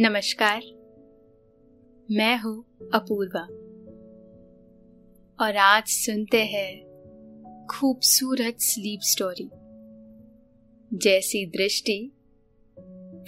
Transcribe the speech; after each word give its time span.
नमस्कार। 0.00 0.62
मैं 2.10 2.38
हूँ 2.38 2.64
अपूर्वा। 2.94 3.42
और 5.44 5.56
आज 5.56 5.84
सुनते 5.86 6.44
हैं 6.44 6.82
खूबसूरत 7.70 8.56
स्लीप 8.60 9.00
स्टोरी 9.02 9.50
जैसी 10.98 11.46
दृष्टि, 11.46 12.12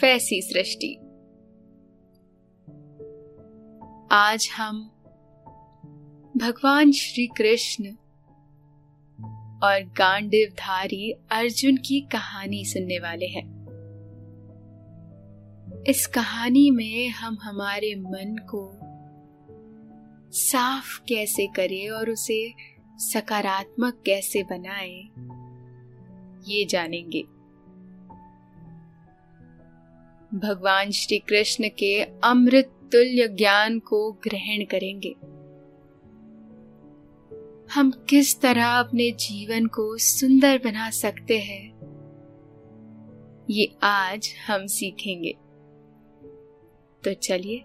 वैसी 0.03 0.43
सृष्टि। 0.43 0.95
आज 4.11 4.49
हम 4.57 4.91
भगवान 6.37 6.93
श्री 6.93 7.27
कृष्ण 7.27 7.91
और 9.63 9.83
गांडिवधारी 9.99 11.13
अर्जुन 11.13 11.77
की 11.77 12.01
कहानी 12.01 12.65
सुनने 12.65 12.99
वाले 12.99 13.27
हैं। 13.27 13.56
इस 15.89 16.07
कहानी 16.07 16.71
में 16.71 17.09
हम 17.09 17.39
हमारे 17.43 17.95
मन 17.95 18.37
को 18.55 18.73
साफ़ 20.33 21.01
कैसे 21.09 21.47
करें 21.47 21.91
और 21.91 22.11
उसे 22.11 22.55
सकारात्मक 22.97 24.03
कैसे 24.07 24.43
बनाएँ, 24.43 25.03
ये 26.49 26.65
जानेंगे। 26.65 27.23
भगवान 30.39 30.91
श्री 30.91 31.19
कृष्ण 31.19 31.69
के 31.69 32.03
अमृत 32.03 32.65
तुल्य 32.65 33.29
ज्ञान 33.29 33.79
को 33.79 34.13
ग्रहण 34.13 34.65
करेंगे। 34.65 35.15
हम 37.75 37.91
किस 38.09 38.41
तरह 38.41 38.67
अपने 38.67 39.11
जीवन 39.11 39.67
को 39.67 39.99
सुंदर 39.99 40.59
बना 40.59 40.91
सकते 40.91 41.39
हैं 41.39 41.77
ये 43.51 43.77
आज 43.83 44.35
हम 44.47 44.67
सीखेंगे। 44.67 45.46
तो 47.07 47.15
चलिए। 47.15 47.59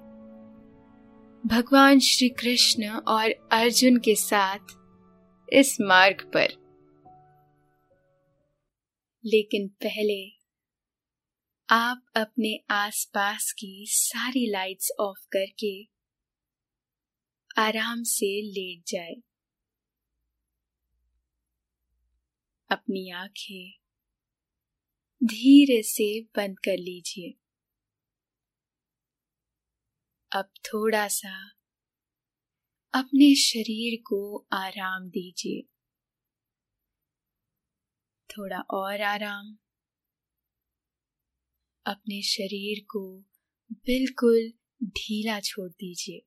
भगवान 1.46 2.00
श्री 2.00 2.30
कृष्ण 2.30 2.90
और 2.90 3.50
अर्जुन 3.52 3.98
के 3.98 4.16
साथ 4.16 4.60
इस 5.54 5.78
मार्ग 5.82 6.32
पर। 6.38 6.48
लेकिन 9.26 9.68
पहले 9.68 10.30
आप 11.70 12.06
अपने 12.16 12.60
आसपास 12.70 13.52
की 13.52 13.86
सारी 13.90 14.52
लाइट्स 14.52 14.92
ऑफ़ 15.00 15.28
करके 15.32 15.84
आराम 17.58 18.04
से 18.04 18.42
लेट 18.42 18.84
जाए। 18.88 19.16
अपनी 22.72 23.12
आँखें 23.12 23.72
धीरे 25.24 25.84
से 25.84 26.22
बंद 26.22 26.60
कर 26.60 26.78
लीजिए। 26.78 27.41
अब 30.36 30.46
थोड़ा 30.46 31.08
सा 31.08 31.50
अपने 32.94 33.36
शरीर 33.36 34.02
को 34.02 34.48
आराम 34.54 35.10
दीजिए। 35.10 35.62
थोड़ा 38.30 38.60
और 38.60 39.02
आराम। 39.02 39.58
अपने 41.86 42.22
शरीर 42.22 42.86
को 42.90 43.20
बिल्कुल 43.72 44.54
ढीला 44.88 45.40
छोड़ 45.40 45.72
दीजिए। 45.72 46.20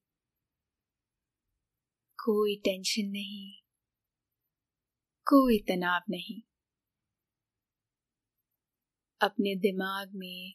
कोई 2.24 2.56
टेंशन 2.56 3.06
नहीं। 3.06 3.62
कोई 5.24 5.58
तनाव 5.58 6.00
नहीं। 6.10 6.42
अपने 9.20 9.54
दिमाग 9.56 10.10
में 10.14 10.54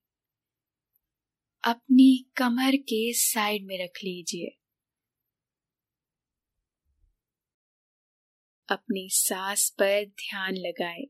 अपनी 1.63 2.25
कमर 2.37 2.75
के 2.75 3.13
साइड 3.13 3.65
में 3.65 3.83
रख 3.83 3.97
लीजिए। 4.03 4.57
अपनी 8.69 9.09
सांस 9.11 9.69
पर 9.69 10.05
ध्यान 10.05 10.55
लगाए। 10.55 11.03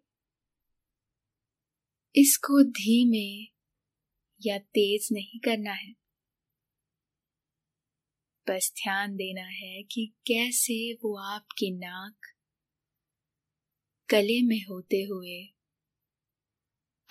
इसको 2.16 2.64
धीमे 2.64 3.48
या 4.42 4.58
तेज 4.58 5.08
नहीं 5.12 5.40
करना 5.40 5.72
है। 5.72 5.94
बस 8.48 8.72
ध्यान 8.84 9.16
देना 9.16 9.48
है 9.48 9.84
कि 9.84 10.14
कैसे 10.28 10.94
वो 10.94 11.18
आपकी 11.18 11.72
नाक 11.72 12.36
गले 14.10 14.42
में 14.42 14.62
होते 14.70 15.02
हुए 15.04 15.54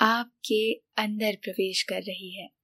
आपके 0.00 0.74
अंदर 0.74 1.36
प्रवेश 1.36 1.82
कर 1.82 2.02
रही 2.02 2.36
है। 2.40 2.59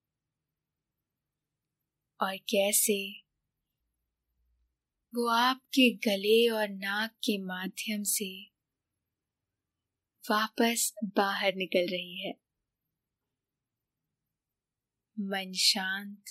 और 2.20 2.36
कैसे? 2.36 3.22
वो 5.14 5.28
आपके 5.28 5.90
गले 5.94 6.48
और 6.48 6.68
नाक 6.68 7.10
के 7.10 7.38
माध्यम 7.38 8.02
से 8.02 8.50
वापस 10.30 10.94
बाहर 11.04 11.54
निकल 11.54 11.86
रही 11.92 12.26
है। 12.26 12.32
मन 15.20 15.52
शांत, 15.52 16.24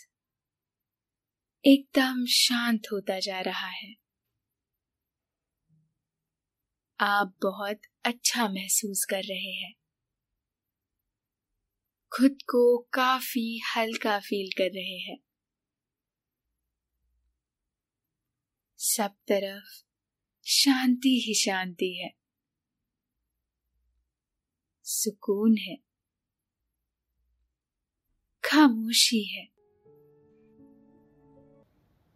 एकदम 1.66 2.26
शांत 2.26 2.82
होता 2.92 3.20
जा 3.20 3.42
रहा 3.42 3.68
है। 3.68 3.96
आप 7.00 7.36
बहुत 7.44 7.80
अच्छा 8.06 8.48
महसूस 8.48 9.06
कर 9.10 9.24
रहे 9.24 9.54
हैं। 9.54 9.74
खुद 12.12 12.38
को 12.42 12.78
काफ़ी 12.94 13.62
हल्का 13.76 14.20
फील 14.20 14.50
कर 14.58 14.70
रहे 14.76 15.00
हैं। 15.00 15.18
सब 18.88 19.08
तरफ़ 19.08 19.84
शांति 20.46 21.10
ही 21.28 21.34
शांति 21.34 21.94
है। 21.94 22.14
सुकून 24.84 25.58
है। 25.58 25.78
खामोशी 28.44 29.24
है। 29.24 29.46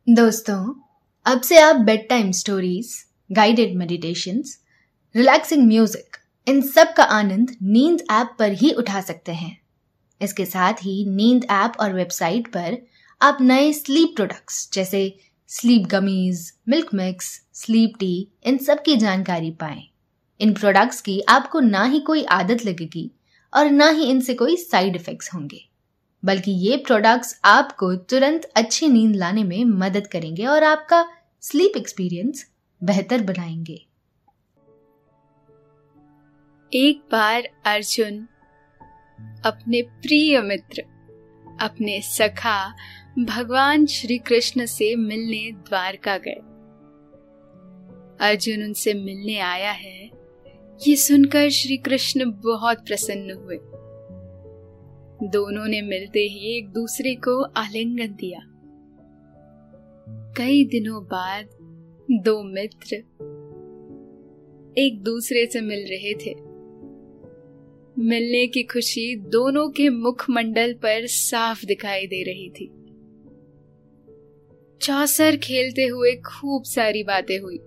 दोस्तों, 0.08 0.81
अब 1.25 1.41
से 1.41 1.59
आप 1.59 1.75
bed 1.75 2.09
time 2.09 2.31
stories 2.31 3.06
guided 3.31 3.75
meditation 3.75 4.44
relaxing 5.16 5.68
music 5.68 6.18
इन 6.47 6.62
सब 6.62 6.94
का 6.97 7.03
आनंद 7.03 7.58
नींद 7.62 8.02
ऐप 8.12 8.35
पर 8.40 8.52
ही 8.52 8.72
उठा 8.74 9.02
सकते 9.02 9.31
हैं। 9.31 9.62
इसके 10.22 10.46
साथ 10.46 10.74
ही 10.74 11.06
नींद 11.06 11.44
ऐप 11.44 11.74
और 11.79 11.94
वेबसाइट 11.94 12.47
पर 12.47 12.78
आप 13.22 13.38
नए 13.41 13.74
स्लीप 13.74 14.13
प्रोडक्ट्स 14.16 14.69
जैसे 14.74 15.28
sleep 15.52 15.82
gummies 15.82 16.54
milk 16.70 16.94
mix 16.94 17.42
sleep 17.54 17.94
tea 18.00 18.28
इन 18.44 18.58
सब 18.58 18.82
की 18.84 18.96
जानकारी 18.96 19.52
पाएँ। 19.52 19.84
इन 20.40 20.54
प्रोडक्ट्स 20.54 21.02
की 21.02 21.22
आपको 21.30 21.60
ना 21.60 21.84
ही 21.84 22.00
कोई 22.00 22.24
आदत 22.24 22.66
लगेगी 22.66 23.12
और 23.54 23.70
ना 23.70 23.90
ही 23.90 24.04
इनसे 24.04 24.34
कोई 24.34 24.56
साइड 24.56 24.96
इफेक्ट्स 24.96 25.34
होंगे। 25.34 25.70
बल्कि 26.26 26.52
ये 26.52 26.78
प्रोडक्ट्स 26.78 27.42
आपको 27.46 27.96
तुरंत 27.96 28.46
अच्छी 28.56 28.88
नींद 28.88 29.16
लाने 29.16 29.44
में 29.44 29.66
मदद 29.66 30.08
करेंगे 30.08 30.46
और 30.46 30.64
आपका 30.64 31.08
स्लीप 31.41 31.78
एक्सपीरियंस 31.78 32.46
बेहतर 32.84 33.22
बनाएँगे। 33.22 33.85
एक 36.73 37.02
बार 37.12 37.50
अर्जुन, 37.66 38.28
अपने 39.46 39.82
प्रिय 39.82 40.41
मित्र, 40.41 40.82
अपने 41.62 42.02
सखा 42.02 42.76
भगवान 43.20 43.86
श्री 43.86 44.18
कृष्ण 44.18 44.66
से 44.66 44.96
मिलने 44.96 45.52
द्वारका 45.52 46.18
गए। 46.18 46.40
अर्जुन 48.30 48.64
उनसे 48.64 48.94
मिलने 48.94 49.40
आया 49.40 49.72
है। 49.72 50.10
ये 50.88 50.96
सुनकर 50.96 51.50
श्री 51.50 51.78
कृष्ण 51.78 52.32
बहुत 52.32 52.78
प्रसन्न 52.78 53.32
हुए। 53.32 53.60
दोनों 55.30 55.68
ने 55.68 55.82
मिलते 55.82 56.20
ही 56.20 56.58
एक 56.58 56.70
दूसरे 56.70 57.16
को 57.16 57.44
आलिंगन 57.44 58.08
दिया। 58.08 58.40
कई 60.38 60.66
दिनों 60.66 61.04
बाद 61.04 61.46
दो 62.12 62.44
मित्र 62.44 62.96
एक 64.78 65.02
दूसरे 65.04 65.46
से 65.46 65.62
मिल 65.62 65.80
रहे 65.80 66.14
थे। 66.14 66.36
मिलने 68.02 68.48
की 68.48 68.64
खुशी 68.64 69.16
दोनों 69.16 69.70
के 69.70 69.90
मुखमंडल 69.90 70.74
पर 70.74 71.06
साफ़ 71.06 71.66
दिखाई 71.66 72.08
दे 72.08 72.24
रही 72.24 72.50
थी। 72.50 72.78
चौसर 74.81 75.37
खेलते 75.37 75.84
हुए 75.84 76.16
खूब 76.16 76.64
सारी 76.64 77.03
बातें 77.03 77.40
हुई। 77.40 77.59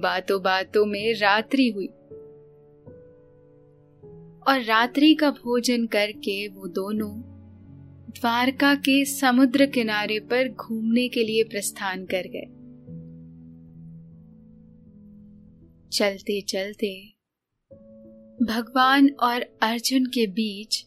बातों 0.00 0.42
बातों 0.42 0.86
में 0.86 1.14
रात्रि 1.14 1.68
हुई। 1.68 1.86
और 4.48 4.62
रात्रि 4.64 5.14
का 5.14 5.30
भोजन 5.30 5.86
करके 5.86 6.48
वो 6.48 6.66
दोनों 6.66 7.20
द्वारका 8.10 8.74
के 8.74 9.04
समुद्र 9.04 9.66
किनारे 9.66 10.20
पर 10.20 10.48
घूमने 10.48 11.08
के 11.08 11.24
लिए 11.24 11.42
प्रस्थान 11.42 12.06
कर 12.14 12.22
गए। 12.26 12.54
चलते 15.92 16.40
चलते 16.40 17.04
भगवान 18.44 19.10
और 19.10 19.40
अर्जुन 19.62 20.06
के 20.06 20.26
बीच 20.26 20.86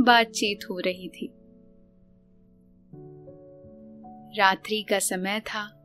बातचीत 0.00 0.58
हो 0.70 0.78
रही 0.78 1.08
थी। 1.08 1.32
रात्रि 4.38 4.82
का 4.82 4.98
समय 4.98 5.40
था। 5.40 5.76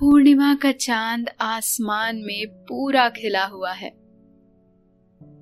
पूर्णिमा 0.00 0.54
का 0.54 0.72
चाँद 0.72 1.30
आसमान 1.40 2.16
में 2.16 2.48
पूरा 2.48 3.08
खिला 3.08 3.44
हुआ 3.44 3.72
है। 3.72 3.92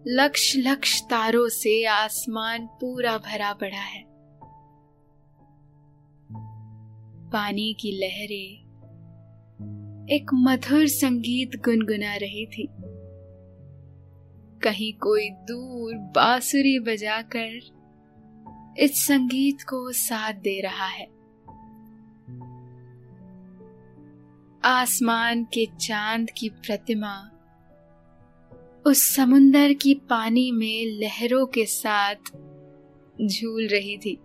लक्ष 0.07 0.55
लक्ष 0.57 1.03
तारों 1.03 1.49
से 1.49 1.85
आसमान 1.85 2.67
पूरा 2.67 3.19
भरा 3.19 3.53
पड़ा 3.53 3.81
है। 3.81 4.05
पानी 7.31 7.77
की 7.81 7.93
लहरें 7.93 8.65
एक 10.07 10.31
मधुर 10.35 10.87
संगीत 10.87 11.51
गुनगुना 11.65 12.17
रही 12.17 12.47
थी। 12.47 12.69
कहीं 14.63 14.93
कोई 14.93 15.31
दूर 15.31 15.95
बांसुरी 15.95 16.79
बजाकर 16.79 17.75
इस 18.79 19.07
संगीत 19.07 19.63
को 19.63 19.93
साथ 19.93 20.33
दे 20.33 20.61
रहा 20.61 20.87
है। 20.87 21.24
आसमान 24.65 25.45
के 25.45 25.67
चाँद 25.67 26.31
की 26.31 26.49
प्रतिमा, 26.49 27.31
उस 28.87 29.17
समुंदर 29.17 29.73
की 29.73 29.95
पानी 29.95 30.53
में 30.53 30.87
लहरों 30.87 31.47
के 31.47 31.67
साथ 31.67 32.15
झूल 33.27 33.67
रही 33.67 33.99
थी। 33.99 34.17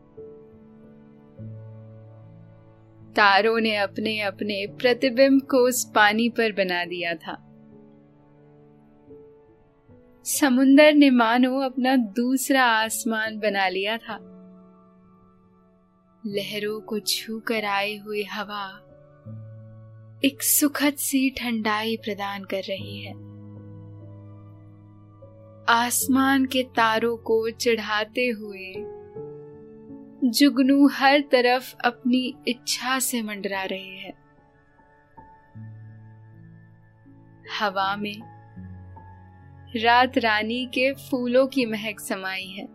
तारों 3.16 3.60
ने 3.60 3.76
अपने 3.76 4.22
अपने 4.22 4.68
प्रतिबिंब 4.68 5.42
को 5.42 5.58
उस 5.58 5.92
पानी 5.96 6.30
पर 6.30 6.52
बना 6.52 6.86
दिया 6.86 7.14
था। 7.16 7.46
समुंदर 10.24 10.94
ने 10.94 11.10
मानो 11.10 11.60
अपना 11.60 11.96
दूसरा 11.96 12.64
आसमान 12.64 13.40
बना 13.40 13.68
लिया 13.68 13.98
था। 13.98 14.18
लहरों 16.26 16.82
को 16.82 17.00
छूकर 17.00 17.66
आए 17.66 17.98
हुई 17.98 18.24
हवा 18.24 18.86
एक 20.26 20.42
सुखद 20.44 20.94
सी 20.94 21.30
ठंडाई 21.30 21.98
प्रदान 21.98 22.44
कर 22.44 22.62
रही 22.70 23.00
है। 23.00 23.12
आसमान 25.70 26.46
के 26.46 26.64
तारों 26.64 27.18
को 27.18 27.50
चढ़ाते 27.50 28.28
हुए 28.28 28.74
जुगनू 30.30 30.88
हर 30.88 31.20
तरफ़ 31.22 31.74
अपनी 31.86 32.36
इच्छा 32.48 33.00
से 33.00 33.22
मंडरा 33.22 33.64
रहे 33.64 33.96
हैं। 33.98 34.14
हवा 37.60 37.96
में 37.96 38.22
रात 39.76 40.18
रानी 40.18 40.66
के 40.66 40.94
फूलों 40.94 41.48
की 41.48 41.66
महक 41.66 42.00
समाई 42.00 42.48
है, 42.48 42.68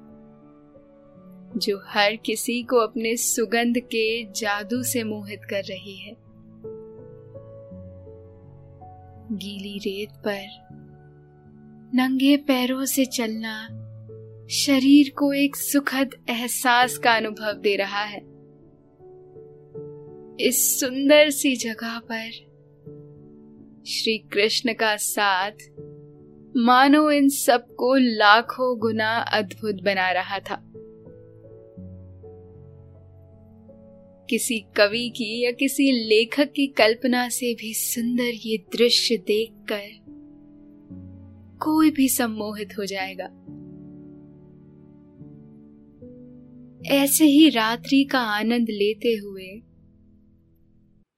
जो 1.57 1.83
हर 1.87 2.17
किसी 2.17 2.63
को 2.63 2.77
अपने 2.77 3.17
सुगंध 3.17 3.79
के 3.79 4.25
जादू 4.33 4.83
से 4.83 5.05
मोहित 5.05 5.45
कर 5.51 5.63
रही 5.63 5.97
है। 5.99 6.24
गीली 9.35 9.79
रेत 9.79 10.11
पर। 10.11 10.47
नंगे 11.95 12.37
पैरों 12.37 12.85
से 12.85 13.05
चलना 13.05 13.69
शरीर 14.51 15.13
को 15.17 15.33
एक 15.33 15.57
सुखद 15.57 16.11
एहसास 16.29 16.99
का 16.99 17.13
अनुभव 17.13 17.53
दे 17.53 17.77
रहा 17.77 18.03
है। 18.03 18.21
इस 20.41 20.81
सुंदर 20.81 21.31
सी 21.31 21.57
जगह 21.57 21.99
पर 21.99 22.31
श्री 23.87 24.19
कृष्ण 24.19 24.73
का 24.73 24.97
साथ 24.97 25.51
मानो 26.57 27.11
इन 27.11 27.29
सबको 27.29 27.95
लाखों 27.95 28.79
गुना 28.79 29.19
अद्भुत 29.19 29.75
बना 29.75 30.11
रहा 30.11 30.39
था। 30.39 30.64
किसी 34.31 34.59
कवि 34.77 35.09
की 35.09 35.45
या 35.45 35.51
किसी 35.51 35.91
लेखक 35.93 36.53
की 36.53 36.67
कल्पना 36.67 37.29
से 37.29 37.55
भी 37.55 37.75
सुंदर 37.75 38.33
ये 38.47 38.57
दृश्य 38.77 39.17
देखकर 39.17 40.05
कोई 41.65 41.91
भी 41.91 42.09
सम्मोहित 42.09 42.79
हो 42.79 42.85
जाएगा। 42.85 43.25
ऐसे 46.87 47.25
ही 47.25 47.49
रात्रि 47.49 48.05
का 48.05 48.19
आनंद 48.19 48.71
लेते 48.71 49.15
हुए, 49.15 49.63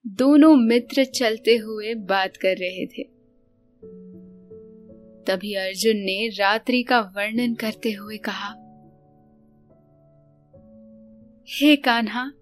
दोनों 0.06 0.56
मित्र 0.56 1.04
चलते 1.04 1.56
हुए 1.56 1.94
बात 1.94 2.36
कर 2.36 2.56
रहे 2.56 2.86
थे। 2.86 3.02
तभी 5.26 5.54
अर्जुन 5.54 5.96
ने 5.96 6.28
रात्रि 6.28 6.82
का 6.82 7.00
वर्णन 7.00 7.54
करते 7.54 7.92
हुए 7.92 8.16
कहा, 8.16 8.48
हे 11.50 11.76
कान्हा 11.76 12.32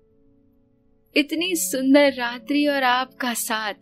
इतनी 1.17 1.57
सुंदर 1.57 2.13
रात्रि 2.13 2.67
और 2.67 2.83
आपका 2.83 3.35
साथ, 3.35 3.75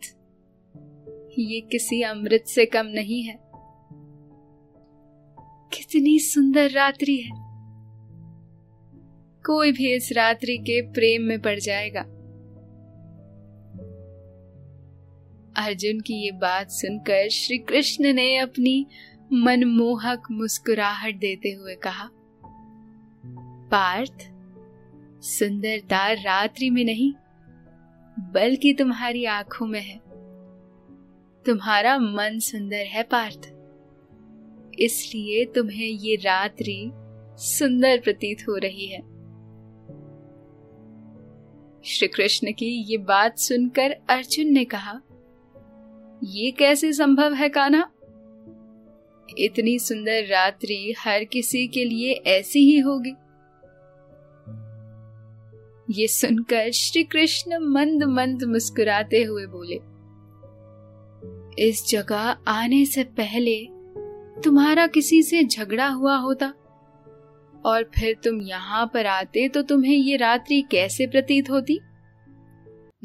ये 1.39 1.61
किसी 1.61 2.01
अमृत 2.01 2.43
से 2.47 2.65
कम 2.65 2.85
नहीं 2.85 3.23
है। 3.23 3.39
कितनी 5.73 6.19
सुंदर 6.19 6.71
रात्रि 6.71 7.17
है। 7.17 7.29
कोई 9.45 9.71
भी 9.71 9.93
इस 9.93 10.11
रात्रि 10.11 10.57
के 10.57 10.81
प्रेम 10.81 11.21
में 11.21 11.41
पड़ 11.41 11.59
जाएगा। 11.59 12.01
अर्जुन 15.65 15.99
की 15.99 16.13
ये 16.13 16.31
बात 16.31 16.69
सुनकर 16.69 17.29
श्री 17.29 17.57
कृष्ण 17.57 18.13
ने 18.13 18.37
अपनी 18.37 18.85
मनमोहक 19.33 20.23
मुस्कुराहट 20.31 21.15
देते 21.15 21.51
हुए 21.51 21.75
कहा, 21.75 22.09
पार्थ, 23.71 24.29
सुंदरता 25.23 26.11
रात्रि 26.11 26.69
में 26.69 26.85
नहीं 26.85 27.13
बल्कि 28.19 28.73
तुम्हारी 28.73 29.25
आँखों 29.25 29.65
में 29.65 29.81
है। 29.81 30.01
तुम्हारा 31.45 31.97
मन 31.97 32.39
सुंदर 32.39 32.85
है, 32.85 33.03
पार्थ। 33.03 33.53
इसलिए 34.79 35.45
तुम्हें 35.45 35.87
ये 35.87 36.15
रात्रि 36.15 36.91
सुंदर 37.37 37.99
प्रतीत 37.99 38.41
हो 38.41 38.55
रही 38.55 38.87
है। 38.87 39.01
श्री 41.85 42.07
कृष्ण 42.07 42.51
की 42.51 42.91
ये 42.91 42.97
बात 42.97 43.37
सुनकर 43.37 43.91
अर्जुन 44.09 44.47
ने 44.47 44.65
कहा, 44.65 45.01
ये 46.23 46.51
कैसे 46.51 46.93
संभव 46.93 47.33
है 47.33 47.49
काना 47.49 47.91
इतनी 49.37 49.79
सुंदर 49.79 50.23
रात्रि 50.23 50.95
हर 50.99 51.23
किसी 51.23 51.67
के 51.67 51.85
लिए 51.85 52.11
ऐसी 52.11 52.59
ही 52.59 52.79
होगी। 52.79 53.13
ये 55.93 56.07
सुनकर 56.07 56.71
श्री 56.71 57.03
कृष्ण 57.03 57.57
मंद 57.63 58.03
मंद 58.03 58.43
मुस्कुराते 58.43 59.21
हुए 59.23 59.45
बोले, 59.45 59.75
इस 61.59 61.85
जगह 61.87 62.35
आने 62.47 62.85
से 62.85 63.03
पहले 63.03 63.55
तुम्हारा 64.41 64.87
किसी 64.87 65.21
से 65.23 65.43
झगड़ा 65.43 65.87
हुआ 65.87 66.15
होता 66.15 66.47
और 67.65 67.83
फिर 67.95 68.15
तुम 68.23 68.41
यहाँ 68.41 68.85
पर 68.93 69.05
आते 69.05 69.47
तो 69.49 69.61
तुम्हें 69.61 69.95
ये 69.95 70.17
रात्रि 70.17 70.61
कैसे 70.71 71.07
प्रतीत 71.07 71.49
होती? 71.49 71.79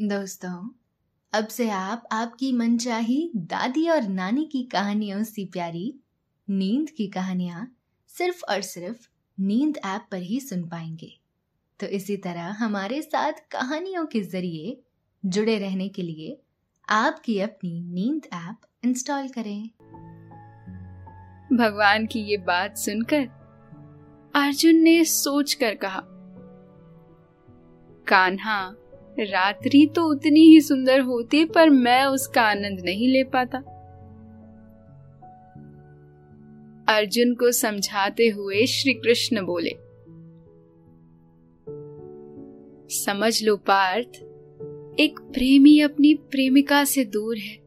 दोस्तों, 0.01 0.69
अब 1.33 1.47
से 1.47 1.69
आप 1.69 2.07
आपकी 2.11 2.51
मनचाही 2.53 3.31
दादी 3.35 3.87
और 3.89 4.07
नानी 4.07 4.45
की 4.45 4.63
कहानियों 4.63 5.23
से 5.23 5.45
प्यारी, 5.45 5.93
नींद 6.47 6.89
की 6.89 7.07
कहानियाँ 7.07 7.71
सिर्फ़ 8.07 8.43
और 8.51 8.61
सिर्फ़ 8.61 9.07
नींद 9.37 9.77
ऐप 9.85 10.07
पर 10.11 10.21
ही 10.21 10.39
सुन 10.39 10.67
पाएँगे। 10.69 11.18
तो 11.79 11.87
इसी 11.87 12.17
तरह 12.17 12.41
हमारे 12.41 13.01
साथ 13.01 13.33
कहानियों 13.51 14.05
के 14.05 14.21
ज़रिए 14.21 14.81
जुड़े 15.25 15.59
रहने 15.59 15.89
के 15.89 16.01
लिए 16.01 16.41
आपकी 16.89 17.39
अपनी 17.39 17.81
नींद 17.81 18.27
ऐप 18.33 18.55
इंस्टॉल 18.85 19.27
करें। 19.27 19.69
भगवान 21.57 22.05
की 22.05 22.19
ये 22.19 22.37
बात 22.37 22.77
सुनकर 22.77 23.27
अर्जुन 24.35 24.75
ने 24.75 25.03
सोचकर 25.03 25.75
कहा, 25.75 26.01
कान्हा, 28.07 28.75
रात्रि 29.19 29.85
तो 29.95 30.03
उतनी 30.05 30.39
ही 30.39 30.61
सुंदर 30.61 30.99
होती 30.99 31.45
पर 31.45 31.69
मैं 31.69 32.05
उसका 32.05 32.41
आनंद 32.41 32.81
नहीं 32.85 33.07
ले 33.07 33.23
पाता। 33.23 33.57
अर्जुन 36.95 37.33
को 37.35 37.51
समझाते 37.51 38.27
हुए 38.27 38.65
श्री 38.65 38.93
कृष्ण 38.93 39.45
बोले 39.45 39.88
समझ 42.91 43.43
लो 43.43 43.55
पार्थ, 43.57 44.07
एक 44.99 45.19
प्रेमी 45.33 45.79
अपनी 45.79 46.13
प्रेमिका 46.13 46.83
से 46.83 47.05
दूर 47.05 47.37
है 47.37 47.57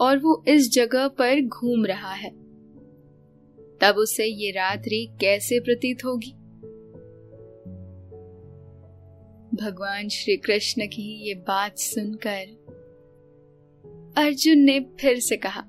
और 0.00 0.18
वो 0.18 0.44
इस 0.48 0.72
जगह 0.72 1.08
पर 1.08 1.40
घूम 1.40 1.86
रहा 1.86 2.12
है। 2.12 2.30
तब 3.80 3.94
उसे 3.98 4.26
ये 4.26 4.50
रात्रि 4.50 5.08
कैसे 5.20 5.60
प्रतीत 5.60 6.04
होगी? 6.04 6.30
भगवान 9.56 10.08
श्री 10.08 10.36
कृष्ण 10.36 10.86
की 10.86 11.28
ये 11.28 11.34
बात 11.34 11.78
सुनकर 11.78 12.62
अर्जुन 14.16 14.58
ने 14.58 14.80
फिर 15.00 15.18
से 15.18 15.36
कहा, 15.36 15.60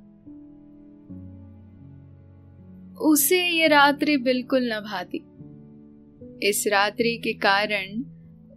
उसे 3.01 3.47
ये 3.49 3.67
रात्रि 3.67 4.17
बिल्कुल 4.17 4.73
न 4.73 4.79
भाती। 4.79 5.23
इस 6.49 6.67
रात्रि 6.67 7.17
के 7.17 7.33
कारण 7.33 8.12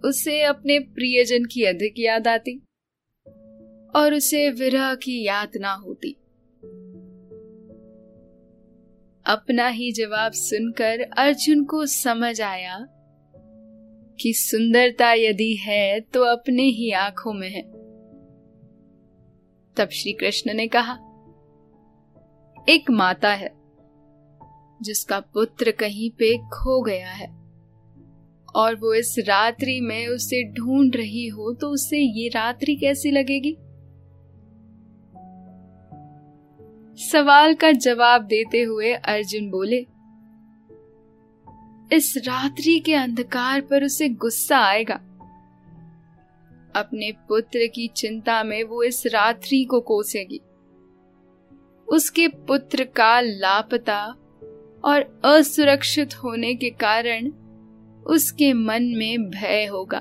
उसे 0.06 0.42
अपने 0.42 0.78
प्रियजन 0.78 1.44
की 1.44 1.64
अधिक 1.64 1.94
याद 1.98 2.28
आती 2.28 2.58
और 3.96 4.14
उसे 4.14 4.50
विरह 4.50 4.94
की 4.94 5.24
यातना 5.24 5.72
होती। 5.72 6.12
अपना 9.26 9.68
ही 9.68 9.92
जवाब 9.92 10.32
सुनकर 10.32 11.00
अर्जुन 11.18 11.64
को 11.64 11.86
समझ 11.86 12.40
आया 12.40 12.86
कि 14.20 14.32
सुंदरता 14.34 15.12
यदि 15.12 15.54
है 15.54 16.00
तो 16.00 16.22
अपने 16.22 16.62
ही 16.62 16.90
आँखों 16.90 17.32
में 17.32 17.50
है। 17.50 17.62
तब 19.76 19.88
श्री 19.92 20.12
कृष्ण 20.12 20.54
ने 20.54 20.68
कहा, 20.68 20.94
एक 22.68 22.90
माता 22.90 23.32
है, 23.34 23.48
जिसका 24.82 25.20
पुत्र 25.20 25.70
कहीं 25.70 26.10
पे 26.10 26.38
खो 26.38 26.82
गया 26.82 27.10
है। 27.10 27.35
और 28.56 28.74
वो 28.74 28.94
इस 28.94 29.14
रात्रि 29.18 29.80
में 29.80 30.06
उसे 30.08 30.42
ढूंढ 30.52 30.96
रही 30.96 31.26
हो 31.28 31.52
तो 31.52 31.68
उसे 31.68 31.98
ये 31.98 32.28
रात्रि 32.28 32.76
कैसी 32.76 33.10
लगेगी? 33.10 33.56
सवाल 37.04 37.54
का 37.54 37.72
जवाब 37.72 38.22
देते 38.22 38.62
हुए 38.62 38.92
अर्जुन 38.92 39.50
बोले, 39.50 39.86
इस 41.92 42.16
रात्रि 42.16 42.78
के 42.78 42.94
अंधकार 42.94 43.60
पर 43.60 43.84
उसे 43.84 44.08
गुस्सा 44.08 44.58
आएगा। 44.58 44.94
अपने 46.76 47.12
पुत्र 47.28 47.66
की 47.66 47.88
चिंता 47.88 48.42
में 48.44 48.62
वो 48.64 48.82
इस 48.82 49.06
रात्रि 49.06 49.64
को 49.64 49.80
कोसेगी। 49.80 50.40
उसके 51.88 52.28
पुत्र 52.28 52.84
का 52.84 53.20
लापता 53.20 54.04
और 54.84 55.20
असुरक्षित 55.24 56.14
होने 56.14 56.54
के 56.54 56.70
कारण 56.70 57.30
उसके 58.06 58.52
मन 58.52 58.82
में 58.82 59.30
भय 59.30 59.66
होगा। 59.66 59.98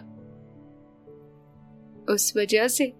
उस 2.13 2.33
वजह 2.37 2.67
से 2.67 2.93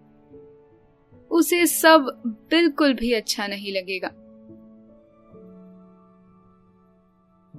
उसे 1.31 1.65
सब 1.65 2.21
बिल्कुल 2.51 2.93
भी 2.93 3.13
अच्छा 3.13 3.47
नहीं 3.47 3.73
लगेगा। 3.73 4.11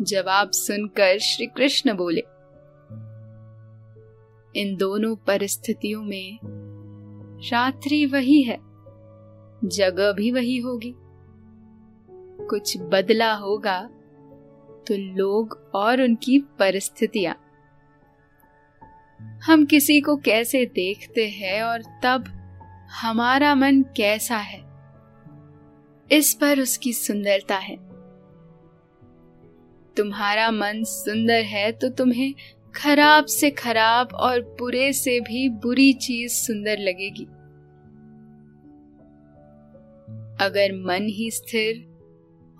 जवाब 0.03 0.51
सुनकर 0.51 1.19
श्री 1.19 1.47
कृष्ण 1.47 1.97
बोले, 1.97 2.21
इन 4.61 4.77
दोनों 4.77 5.17
परिस्थितियों 5.17 6.03
में 6.03 6.39
रात्रि 7.53 8.07
वही 8.07 8.43
है, 8.43 8.57
जगह 9.65 10.13
भी 10.13 10.31
वही 10.31 10.59
होगी। 10.59 10.95
कुछ 12.47 12.79
बदला 12.79 13.35
होगा 13.35 13.91
तो 14.89 14.97
लोग 14.97 15.71
और 15.75 16.03
उनकी 16.03 16.39
परिस्थितियाँ। 16.39 17.43
हम 19.47 19.65
किसी 19.65 20.01
को 20.01 20.17
कैसे 20.17 20.67
देखते 20.67 21.29
हैं 21.29 21.63
और 21.63 21.83
तब 22.05 22.25
हमारा 23.03 23.55
मन 23.55 23.83
कैसा 23.83 24.37
है? 24.37 24.61
इस 26.13 26.35
पर 26.35 26.61
उसकी 26.61 26.93
सुंदरता 26.93 27.57
है। 27.57 27.77
तुम्हारा 29.97 30.51
मन 30.51 30.85
सुंदर 30.85 31.43
है 31.43 31.73
तो 31.73 31.89
तुम्हें 31.89 32.35
खराब 32.75 33.25
से 33.25 33.51
खराब 33.51 34.09
और 34.15 34.41
बुरे 34.41 34.93
से 34.93 35.21
भी 35.21 35.49
बुरी 35.49 35.93
चीज़ 35.93 36.33
सुंदर 36.33 36.79
लगेगी। 36.79 37.25
अगर 40.45 40.73
मन 40.87 41.07
ही 41.09 41.31
स्थिर 41.31 41.97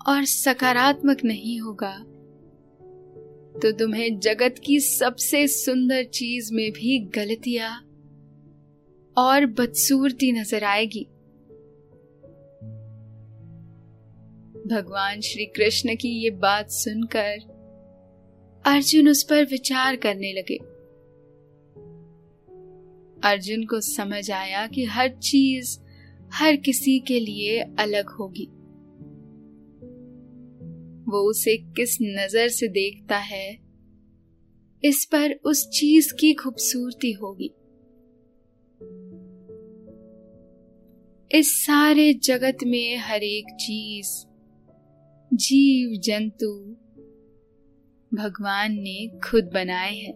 और 0.07 0.25
सकारात्मक 0.25 1.17
नहीं 1.23 1.59
होगा 1.61 2.03
तो 3.61 3.71
तुम्हें 3.71 4.19
जगत 4.19 4.55
की 4.65 4.79
सबसे 4.79 5.47
सुंदर 5.47 6.03
चीज़ 6.03 6.53
में 6.53 6.71
भी 6.71 6.99
गलतियाँ 6.99 7.83
और 9.17 9.45
बदसूरती 9.45 10.31
नज़र 10.31 10.63
आएगी। 10.63 11.07
भगवान 14.67 15.21
श्री 15.21 15.45
कृष्ण 15.45 15.95
की 15.95 16.23
ये 16.23 16.29
बात 16.29 16.69
सुनकर 16.69 17.57
अर्जुन 18.65 19.09
उस 19.09 19.23
पर 19.23 19.45
विचार 19.45 19.95
करने 19.95 20.33
लगे। 20.33 20.57
अर्जुन 23.23 23.63
को 23.63 23.81
समझ 23.81 24.31
आया 24.31 24.67
कि 24.67 24.85
हर 24.85 25.09
चीज़ 25.09 25.79
हर 26.33 26.55
किसी 26.55 26.99
के 26.99 27.19
लिए 27.19 27.59
अलग 27.59 28.09
होगी। 28.09 28.49
वो 31.09 31.29
उसे 31.29 31.57
किस 31.57 31.97
नज़र 32.01 32.49
से 32.49 32.67
देखता 32.67 33.17
है, 33.17 33.59
इस 34.83 35.05
पर 35.05 35.39
उस 35.45 35.69
चीज़ 35.69 36.13
की 36.13 36.33
खूबसूरती 36.33 37.11
होगी। 37.11 37.53
इस 41.31 41.65
सारे 41.65 42.13
जगत 42.13 42.57
में 42.67 42.97
हर 42.97 43.23
एक 43.23 43.45
चीज़, 43.59 44.07
जीव, 45.33 45.99
जंतु, 45.99 46.75
भगवान 48.13 48.71
ने 48.71 49.19
खुद 49.29 49.51
बनाए 49.53 49.95
हैं। 49.95 50.13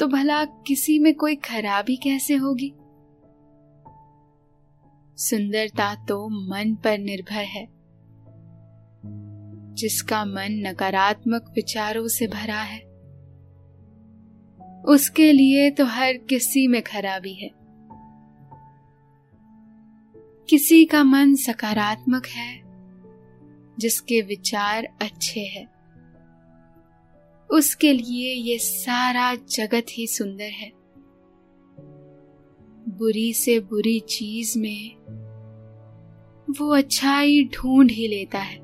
तो 0.00 0.06
भला 0.06 0.44
किसी 0.44 0.98
में 0.98 1.14
कोई 1.14 1.36
खराबी 1.36 1.96
कैसे 1.96 2.34
होगी? 2.34 2.72
सुंदरता 5.16 5.94
तो 6.04 6.28
मन 6.28 6.74
पर 6.74 6.98
निर्भर 6.98 7.44
है। 7.44 7.73
जिसका 9.74 10.24
मन 10.24 10.62
नकारात्मक 10.66 11.52
विचारों 11.56 12.08
से 12.08 12.26
भरा 12.26 12.60
है। 12.60 12.94
उसके 14.82 15.32
लिए 15.32 15.70
तो 15.70 15.84
हर 15.84 16.12
किसी 16.12 16.66
में 16.66 16.82
खराबी 16.82 17.34
है। 17.34 17.50
किसी 20.48 20.84
का 20.84 21.04
मन 21.04 21.34
सकारात्मक 21.34 22.26
है, 22.26 22.62
जिसके 23.78 24.20
विचार 24.20 24.88
अच्छे 25.02 25.40
हैं। 25.40 25.74
उसके 27.50 27.92
लिए 27.92 28.34
ये 28.34 28.58
सारा 28.58 29.34
जगत 29.34 29.86
ही 29.92 30.06
सुंदर 30.06 30.50
है। 30.50 30.72
बुरी 32.88 33.32
से 33.32 33.60
बुरी 33.60 34.00
चीज़ 34.00 34.58
में 34.58 34.96
वो 36.58 36.74
अच्छाई 36.74 37.44
ढूंढ 37.44 37.90
ही 37.90 38.08
लेता 38.08 38.38
है। 38.38 38.63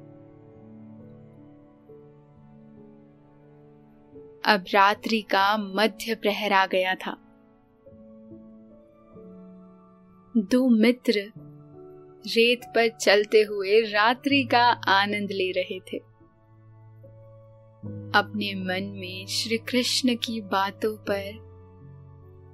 अब 4.44 4.64
रात्रि 4.75 5.23
का 5.23 5.56
मध्य 5.56 6.14
प्रहर 6.14 6.52
आ 6.52 6.66
गया 6.66 6.94
था। 6.94 7.16
दो 10.37 10.68
मित्र 10.68 11.32
रेत 12.26 12.61
पर 12.64 12.88
चलते 12.88 13.42
हुए 13.42 13.80
रात्रि 13.80 14.44
का 14.44 14.62
आनंद 14.70 15.28
ले 15.30 15.50
रहे 15.50 15.80
थे। 15.80 15.99
अपने 18.14 18.54
मन 18.54 18.82
में 18.82 19.26
श्री 19.26 19.59
कृष्ण 19.59 20.14
की 20.14 20.40
बातों 20.40 20.97
पर 21.11 21.50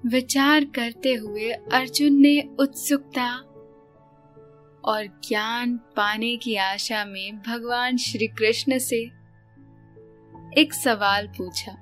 विचार 0.07 0.65
करते 0.65 1.15
हुए 1.15 1.51
अर्जुन 1.51 2.13
ने 2.13 2.57
उत्सुकता 2.59 3.37
और 4.85 5.07
ज्ञान 5.29 5.77
पाने 5.77 6.37
की 6.37 6.57
आशा 6.57 7.05
में 7.05 7.39
भगवान 7.39 7.97
श्री 7.97 8.27
कृष्ण 8.27 8.79
से 8.79 9.16
एक 10.59 10.75
सवाल 10.75 11.27
पूछा। 11.29 11.73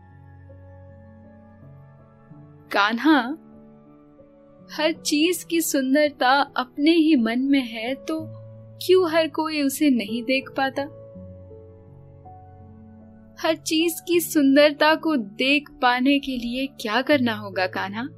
कान्हा, 2.72 3.20
हर 4.72 4.92
चीज़ 4.92 5.46
की 5.46 5.60
सुंदरता 5.60 6.30
अपने 6.56 6.90
ही 6.90 7.16
मन 7.16 7.40
में 7.40 7.62
है 7.62 7.94
तो 7.94 8.20
क्यों 8.78 9.10
हर 9.10 9.28
कोई 9.28 9.62
उसे 9.62 9.90
नहीं 9.90 10.22
देख 10.22 10.50
पाता? 10.50 10.82
हर 13.40 13.54
चीज़ 13.54 14.02
की 14.08 14.20
सुंदरता 14.20 14.94
को 14.94 15.16
देख 15.16 15.70
पाने 15.82 16.18
के 16.18 16.36
लिए 16.36 16.66
क्या 16.66 17.02
करना 17.02 17.34
होगा, 17.34 17.66
कान्हा? 17.66 18.08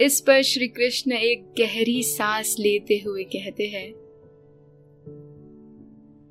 इस 0.00 0.20
पर 0.20 0.42
श्री 0.42 0.68
कृष्ण 0.68 1.12
एक 1.12 1.44
गहरी 1.58 2.02
सांस 2.02 2.56
लेते 2.60 3.02
हुए 3.06 3.24
कहते 3.24 3.66
हैं, 3.66 3.92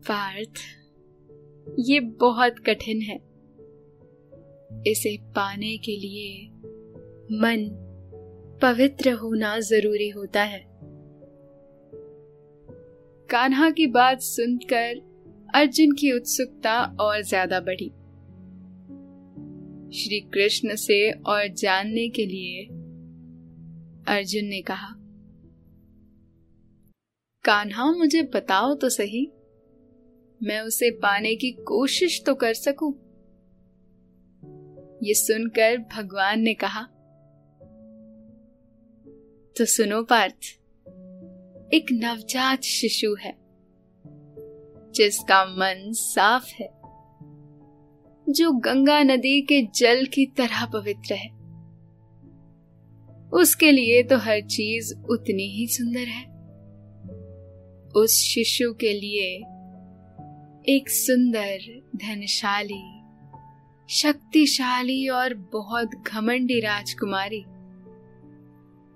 पार्थ। 0.01 0.78
ये 1.79 1.99
बहुत 1.99 2.59
कठिन 2.59 3.01
है। 3.01 3.15
इसे 4.87 5.17
पाने 5.35 5.77
के 5.77 5.95
लिए 5.97 6.47
मन 7.31 7.67
पवित्र 8.61 9.11
होना 9.11 9.59
ज़रूरी 9.59 10.09
होता 10.09 10.43
है। 10.43 10.59
कान्हा 13.29 13.69
की 13.69 13.87
बात 13.87 14.21
सुनकर 14.21 15.01
अर्जुन 15.55 15.91
की 15.91 16.11
उत्सुकता 16.11 16.81
और 16.99 17.21
ज़्यादा 17.21 17.59
बढ़ी। 17.59 17.89
श्री 19.93 20.19
कृष्ण 20.33 20.75
से 20.75 21.11
और 21.11 21.47
जानने 21.47 22.07
के 22.09 22.25
लिए 22.25 22.63
अर्जुन 24.07 24.45
ने 24.45 24.61
कहा, 24.61 24.93
कान्हा, 27.45 27.91
मुझे 27.91 28.21
बताओ 28.33 28.73
तो 28.75 28.89
सही। 28.89 29.25
मैं 30.43 30.59
उसे 30.61 30.89
पाने 30.91 31.35
की 31.35 31.51
कोशिश 31.51 32.21
तो 32.25 32.35
कर 32.35 32.53
सकूँ। 32.53 32.93
ये 35.03 35.13
सुनकर 35.13 35.77
भगवान 35.77 36.41
ने 36.41 36.53
कहा 36.53 36.81
तो 39.55 39.65
सुनो 39.65 40.01
पार्थ, 40.03 40.35
एक 41.73 41.85
नवजात 41.91 42.61
शिशु 42.61 43.15
है, 43.15 43.33
जिसका 44.95 45.43
मन 45.45 45.91
साफ़ 45.91 46.53
है, 46.53 46.69
जो 48.29 48.51
गंगा 48.51 49.01
नदी 49.03 49.41
के 49.41 49.61
जल 49.75 50.05
की 50.05 50.25
तरह 50.25 50.65
पवित्र 50.65 51.13
है 51.13 51.29
उसके 53.33 53.71
लिए 53.71 54.01
तो 54.03 54.17
हर 54.17 54.41
चीज़ 54.41 54.93
उतनी 55.09 55.47
ही 55.47 55.67
सुंदर 55.67 56.07
है 56.07 56.25
उस 57.95 58.19
शिशु 58.23 58.73
के 58.73 58.93
लिए 58.93 59.39
एक 60.69 60.89
सुंदर, 60.89 61.81
धनशाली, 61.95 63.01
शक्तिशाली 63.89 65.07
और 65.07 65.33
बहुत 65.33 65.89
घमंडी 66.07 66.59
राजकुमारी 66.59 67.41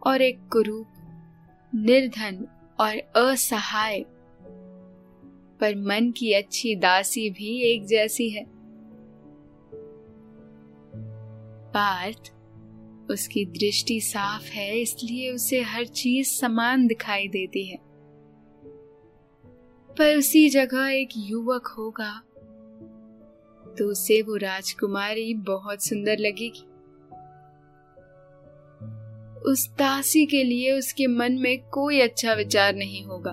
और 0.07 0.21
एक 0.21 0.39
कुरूप, 0.51 0.87
निर्धन 1.75 2.47
और 2.79 2.95
असहाय, 2.97 4.05
पर 5.59 5.75
मन 5.75 6.11
की 6.11 6.33
अच्छी 6.33 6.75
दासी 6.75 7.29
भी 7.29 7.61
एक 7.61 7.85
जैसी 7.85 8.29
है। 8.29 8.45
पार्थ, 11.71 12.33
उसकी 13.11 13.45
दृष्टि 13.45 14.01
साफ़ 14.01 14.51
है, 14.51 14.79
इसलिए 14.79 15.31
उसे 15.31 15.61
हर 15.61 15.85
चीज़ 15.85 16.27
समान 16.27 16.87
दिखाई 16.87 17.27
देती 17.27 17.65
है। 17.65 17.92
पर 19.97 20.17
उसी 20.17 20.49
जगह 20.49 20.89
एक 20.89 21.09
युवक 21.17 21.67
होगा। 21.67 22.11
तो 23.77 23.85
उसे 23.85 24.21
वो 24.21 24.35
राजकुमारी 24.35 25.33
बहुत 25.33 25.83
सुंदर 25.85 26.17
लगेगी। 26.17 26.67
उस 29.51 29.69
दासी 29.69 30.25
के 30.25 30.43
लिए 30.43 30.71
उसके 30.71 31.07
मन 31.07 31.33
में 31.33 31.69
कोई 31.69 31.99
अच्छा 31.99 32.33
विचार 32.33 32.75
नहीं 32.75 33.03
होगा। 33.05 33.31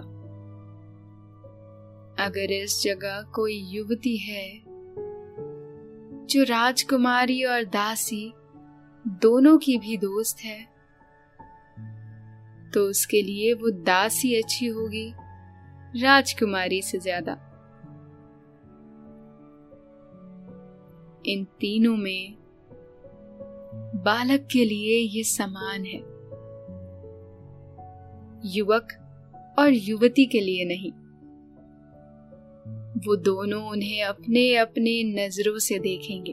अगर 2.25 2.53
इस 2.53 2.83
जगह 2.83 3.23
कोई 3.35 3.57
युवती 3.69 4.17
है, 4.17 4.63
जो 6.27 6.43
राजकुमारी 6.43 7.43
और 7.45 7.65
दासी 7.65 8.33
दोनों 9.07 9.59
की 9.59 9.77
भी 9.79 9.97
दोस्त 9.97 10.41
है 10.41 10.61
तो 12.75 12.81
उसके 12.81 13.23
लिए 13.23 13.55
वो 13.55 13.71
दासी 13.71 14.35
अच्छी 14.35 14.67
होगी। 14.67 15.13
राजकुमारी 15.97 16.83
से 16.83 16.99
ज़्यादा। 16.99 17.33
इन 21.27 21.45
तीनों 21.61 21.97
में 21.97 22.35
बालक 23.97 24.49
के 24.53 24.65
लिए 24.65 24.99
ये 24.99 25.23
समान 25.25 25.85
है। 25.85 25.99
युवक 28.45 28.89
और 29.59 29.73
युवती 29.73 30.27
के 30.27 30.41
लिए 30.41 30.65
नहीं। 30.65 30.91
वो 33.07 33.17
दोनों 33.17 33.63
उन्हें 33.63 34.03
अपने 34.03 34.57
अपने 34.57 35.03
नज़रों 35.05 35.59
से 35.59 35.79
देखेंगे। 35.79 36.33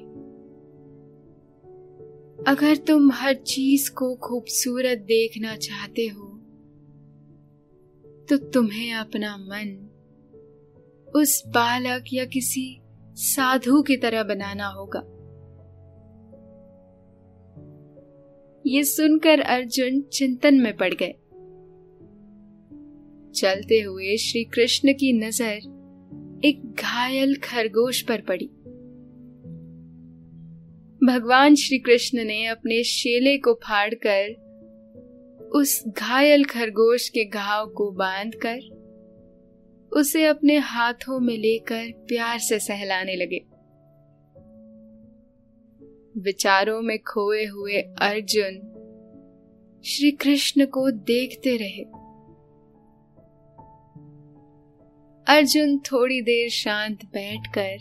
अगर 2.48 2.76
तुम 2.76 3.12
हर 3.12 3.34
चीज़ 3.34 3.92
को 3.92 4.16
खूबसूरत 4.16 4.98
देखना 4.98 5.56
चाहते 5.56 6.08
हो 6.08 6.27
तो 8.30 8.38
तुम्हें 8.38 8.94
अपना 8.94 9.38
मन 9.38 9.90
उस 11.16 11.44
बालक 11.48 12.04
या 12.14 12.26
किसी 12.26 12.82
साधु 13.14 13.82
की 13.82 13.98
तरह 13.98 14.24
बनाना 14.24 14.68
होगा। 14.68 15.00
ये 18.66 18.84
सुनकर 18.84 19.40
अर्जुन 19.40 20.02
चिंतन 20.02 20.56
में 20.56 20.78
पड़ 20.78 20.94
गए। 20.94 21.14
चलते 23.36 23.82
हुए 23.82 24.18
श्री 24.18 24.44
कृष्ण 24.44 24.94
की 24.94 25.14
नज़र 25.14 25.54
एक 26.46 26.76
घायल 26.80 27.36
खरगोश 27.36 28.02
पर 28.02 28.22
पड़ी। 28.22 28.48
भगवान 31.04 31.56
श्री 31.56 31.80
कृष्ण 31.80 32.24
ने 32.24 32.46
अपने 32.46 32.84
शेले 32.84 33.38
को 33.38 33.54
फाड़कर 33.54 34.47
उस 35.56 35.84
घायल 35.88 36.46
खरगोश 36.46 37.10
के 37.10 37.26
घाव 37.26 37.70
को 37.70 37.92
बांधकर 37.92 38.78
उसे 39.94 40.26
अपने 40.26 40.58
हाथों 40.58 41.20
में 41.20 41.38
लेकर 41.38 41.92
प्यार 41.92 42.40
से 42.40 42.60
सहलाने 42.60 43.16
लगे। 43.16 43.46
विचारों 46.22 46.82
में 46.82 47.00
खोए 47.00 47.46
हुए 47.46 47.82
अर्जुन 47.82 48.74
श्री 49.86 50.12
कृष्ण 50.12 50.66
को 50.66 50.92
देखते 50.92 51.58
रहे। 51.58 51.84
अर्जुन 55.38 55.80
थोड़ी 55.80 56.22
देर 56.22 56.50
शांत 56.50 57.06
बैठकर 57.06 57.78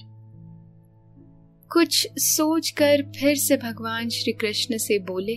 कुछ 1.72 2.08
सोचकर 2.18 3.12
फिर 3.16 3.36
से 3.36 3.56
भगवान 3.56 4.08
श्री 4.08 4.32
कृष्ण 4.32 4.76
से 4.76 4.98
बोले 4.98 5.36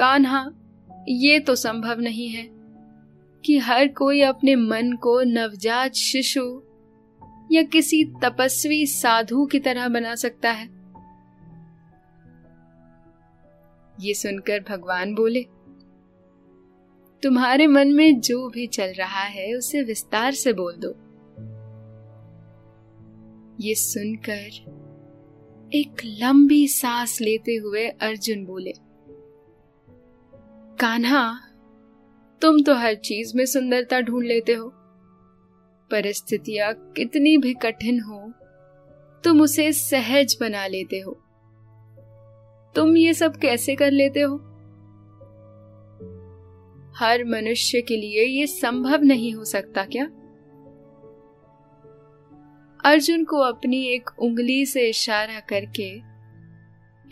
कान्हा, 0.00 0.50
ये 1.08 1.40
तो 1.40 1.54
संभव 1.54 2.00
नहीं 2.00 2.28
है 2.28 2.48
कि 3.44 3.58
हर 3.58 3.88
कोई 3.88 4.20
अपने 4.20 4.56
मन 4.56 4.92
को 4.92 5.22
नवजात 5.22 5.94
शिशु 5.94 6.62
या 7.52 7.62
किसी 7.62 8.04
तपस्वी 8.04 8.86
साधु 8.86 9.46
की 9.46 9.60
तरह 9.60 9.88
बना 9.88 10.14
सकता 10.14 10.50
है। 10.50 10.68
ये 14.00 14.14
सुनकर 14.14 14.60
भगवान 14.60 15.14
बोले, 15.14 15.42
तुम्हारे 17.22 17.66
मन 17.66 17.88
में 17.88 18.20
जो 18.20 18.48
भी 18.48 18.66
चल 18.66 18.92
रहा 18.92 19.22
है, 19.22 19.54
उसे 19.54 19.82
विस्तार 19.82 20.32
से 20.32 20.52
बोल 20.52 20.74
दो। 20.76 20.90
ये 23.60 23.74
सुनकर 23.74 24.78
एक 25.74 26.04
लंबी 26.04 26.68
सांस 26.68 27.20
लेते 27.20 27.54
हुए 27.54 27.88
अर्जुन 27.88 28.44
बोले 28.44 28.72
कान्हा, 30.80 31.40
तुम 32.42 32.62
तो 32.62 32.74
हर 32.74 32.94
चीज़ 32.94 33.36
में 33.36 33.46
सुंदरता 33.46 34.00
ढूंढ 34.00 34.26
लेते 34.26 34.52
हो। 34.52 34.68
परिस्थितियाँ 35.90 36.92
कितनी 36.96 37.38
भी 37.38 37.54
कठिन 37.54 38.00
हो, 38.00 38.32
तुम 39.24 39.40
उसे 39.40 39.72
सहज 39.72 40.36
बना 40.40 40.66
लेते 40.66 40.98
हो। 40.98 41.12
तुम 42.74 42.96
ये 42.96 43.14
सब 43.14 43.36
कैसे 43.36 43.74
कर 43.74 43.90
लेते 43.90 44.20
हो? 44.20 44.36
हर 46.96 47.24
मनुष्य 47.24 47.80
के 47.80 47.96
लिए 47.96 48.24
ये 48.24 48.46
संभव 48.46 49.02
नहीं 49.02 49.34
हो 49.34 49.44
सकता 49.44 49.84
क्या? 49.84 50.04
अर्जुन 52.84 53.24
को 53.24 53.38
अपनी 53.38 53.84
एक 53.84 54.10
उंगली 54.18 54.66
से 54.66 54.88
इशारा 54.88 55.40
करके 55.40 55.90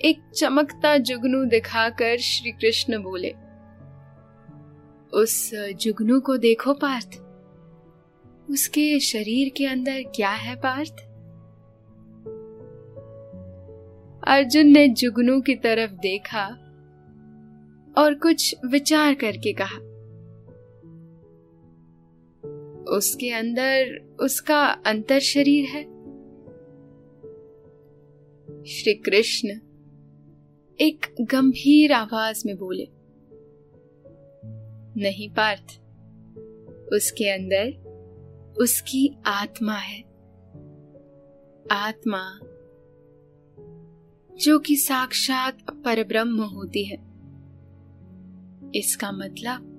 एक 0.09 0.31
चमकता 0.37 0.96
जुगनू 0.96 1.44
दिखाकर 1.44 2.16
श्री 2.16 2.52
कृष्ण 2.52 3.02
बोले 3.02 3.47
उस 5.12 5.55
जुगनू 5.55 6.21
को 6.21 6.37
देखो 6.37 6.75
पार्थ। 6.75 7.23
उसके 8.51 9.01
शरीर 9.01 9.53
के 9.57 9.66
अंदर 9.66 10.03
क्या 10.03 10.31
है 10.31 10.57
पार्थ? 10.57 10.92
अर्जुन 14.29 14.66
ने 14.66 14.88
जुगनू 14.88 15.40
की 15.40 15.55
तरफ़ 15.55 15.92
देखा 15.92 16.47
और 17.99 18.14
कुछ 18.14 18.57
विचार 18.66 19.14
करके 19.14 19.53
कहा। 19.53 19.79
उसके 22.97 23.31
अंदर 23.31 24.09
उसका 24.21 24.66
अंतर 24.66 25.21
शरीर 25.21 25.64
है। 25.64 25.83
श्री 28.64 28.94
कृष्ण 28.94 29.49
एक 30.81 31.14
गंभीर 31.21 31.92
आवाज़ 31.92 32.42
में 32.47 32.57
बोले 32.57 32.97
नहीं 34.98 35.30
पार्थ। 35.30 35.64
उसके 36.92 37.28
अंदर 37.30 37.88
उसकी 38.61 39.16
आत्मा 39.26 39.74
है। 39.74 40.02
आत्मा 41.70 42.38
जो 44.37 44.58
कि 44.58 44.76
साक्षात 44.76 45.58
परब्रह्म 45.70 46.42
होती 46.42 46.84
है। 46.84 46.96
इसका 48.74 49.12
मतलब 49.12 49.74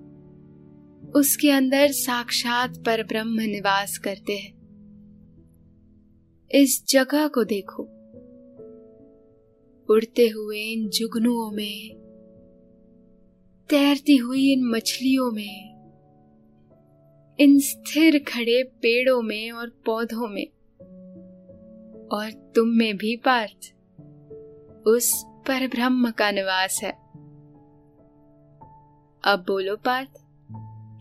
उसके 1.15 1.51
अंदर 1.51 1.87
साक्षात 1.91 2.77
परब्रह्म 2.85 3.41
निवास 3.41 3.97
करते 3.97 4.33
हैं। 4.37 4.59
इस 6.51 6.85
जगह 6.89 7.27
को 7.27 7.43
देखो। 7.43 7.83
उड़ते 9.93 10.27
हुए 10.27 10.59
इन 10.59 10.89
जुगनुओं 10.89 11.51
में 11.51 11.98
तैरती 13.69 14.15
हुई 14.17 14.53
इन 14.53 14.63
मछलियों 14.63 15.31
में, 15.31 15.75
इन 17.39 17.59
स्थिर 17.59 18.19
खड़े 18.19 18.63
पेड़ों 18.63 19.21
में 19.21 19.51
और 19.51 19.69
पौधों 19.85 20.27
में। 20.27 20.47
और 22.07 22.31
तुम 22.55 22.67
में 22.67 22.97
भी 22.97 23.15
पार्थ, 23.15 23.73
उस 24.87 25.23
पर 25.25 25.67
ब्रह्म 25.67 26.11
का 26.11 26.31
निवास 26.31 26.79
है। 26.83 26.91
अब 29.23 29.45
बोलो 29.47 29.75
पार्थ, 29.75 30.09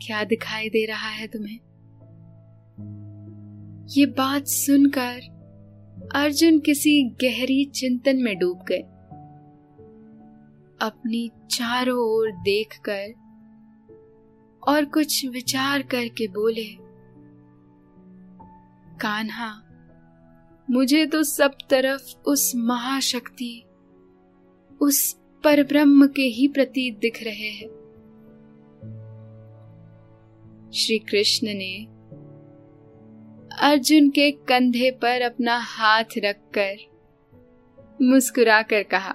क्या 0.07 0.25
दिखाई 0.25 0.69
दे 0.69 0.85
रहा 0.85 1.09
है 1.09 1.27
तुम्हें? 1.27 1.59
ये 3.89 4.07
बात 4.07 4.47
सुनकर 4.47 5.21
अर्जुन 6.15 6.59
किसी 6.59 7.05
गहरी 7.05 7.65
चिंतन 7.65 8.17
में 8.17 8.39
डूब 8.39 8.59
गए। 8.69 8.98
अपनी 10.81 11.31
चारों 11.51 11.99
ओर 11.99 12.33
देखकर 12.33 13.15
और 14.69 14.85
कुछ 14.85 15.27
विचार 15.27 15.83
करके 15.83 16.29
बोले, 16.29 16.67
कान्हा, 18.99 19.63
मुझे 20.71 21.07
तो 21.07 21.23
सब 21.23 21.55
तरफ़ 21.71 22.17
उस 22.27 22.53
महाशक्ति, 22.57 23.65
उस 24.83 25.17
परब्रह्म 25.45 26.07
के 26.07 26.23
ही 26.23 26.49
प्रतीक 26.49 26.99
दिख 26.99 27.23
रहे 27.23 27.51
हैं। 27.51 27.69
श्री 30.75 30.99
कृष्ण 30.99 31.47
ने 31.47 31.87
अर्जुन 33.59 34.11
के 34.11 34.31
कंधे 34.31 34.91
पर 34.91 35.23
अपना 35.23 35.59
हाथ 35.59 36.05
रखकर 36.19 36.77
मुस्कुराकर 38.03 38.83
कहा 38.83 39.15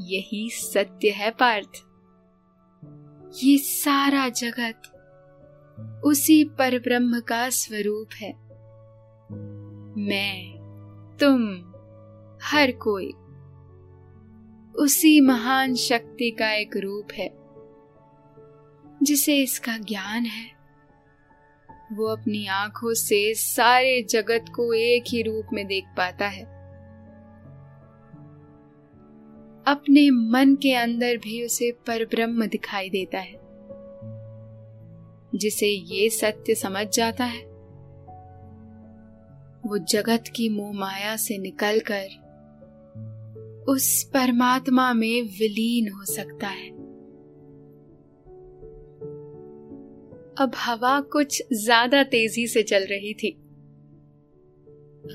यही 0.00 0.50
सत्य 0.50 1.10
है 1.10 1.30
पार्थ। 1.30 1.86
ये 3.44 3.58
सारा 3.58 4.28
जगत 4.28 4.82
उसी 6.04 6.44
पर 6.44 6.78
ब्रह्म 6.78 7.20
का 7.20 7.50
स्वरूप 7.50 8.08
है। 8.14 8.32
मैं, 9.98 10.56
तुम, 11.20 11.42
हर 12.42 12.72
कोई 12.72 13.12
उसी 14.84 15.20
महान 15.20 15.74
शक्ति 15.74 16.30
का 16.30 16.52
एक 16.52 16.76
रूप 16.76 17.08
है, 17.12 17.30
जिसे 19.02 19.38
इसका 19.38 19.78
ज्ञान 19.78 20.24
है। 20.24 20.56
वो 21.92 22.06
अपनी 22.06 22.46
आँखों 22.46 22.94
से 22.94 23.34
सारे 23.34 24.02
जगत 24.02 24.44
को 24.54 24.72
एक 24.72 25.04
ही 25.08 25.22
रूप 25.22 25.46
में 25.52 25.66
देख 25.66 25.84
पाता 25.96 26.28
है। 26.28 26.55
अपने 29.66 30.10
मन 30.10 30.54
के 30.54 30.72
अंदर 30.74 31.16
भी 31.16 31.44
उसे 31.44 31.70
परब्रह्म 31.86 32.46
दिखाई 32.46 32.90
देता 32.90 33.18
है, 33.18 33.34
जिसे 35.34 35.66
ये 35.66 36.08
सत्य 36.10 36.54
समझ 36.54 36.86
जाता 36.88 37.24
है। 37.24 37.44
वो 39.66 39.78
जगत 39.78 40.24
की 40.36 40.48
मोह 40.48 40.72
माया 40.72 41.16
से 41.16 41.38
निकलकर 41.38 42.06
उस 43.68 44.02
परमात्मा 44.04 44.92
में 44.94 45.22
विलीन 45.22 45.88
हो 45.92 46.04
सकता 46.04 46.48
है। 46.48 46.68
अब 50.36 50.52
हवा 50.56 51.00
कुछ 51.00 51.42
ज़्यादा 51.54 52.02
तेज़ी 52.04 52.46
से 52.46 52.62
चल 52.62 52.86
रही 52.86 53.14
थी। 53.14 53.36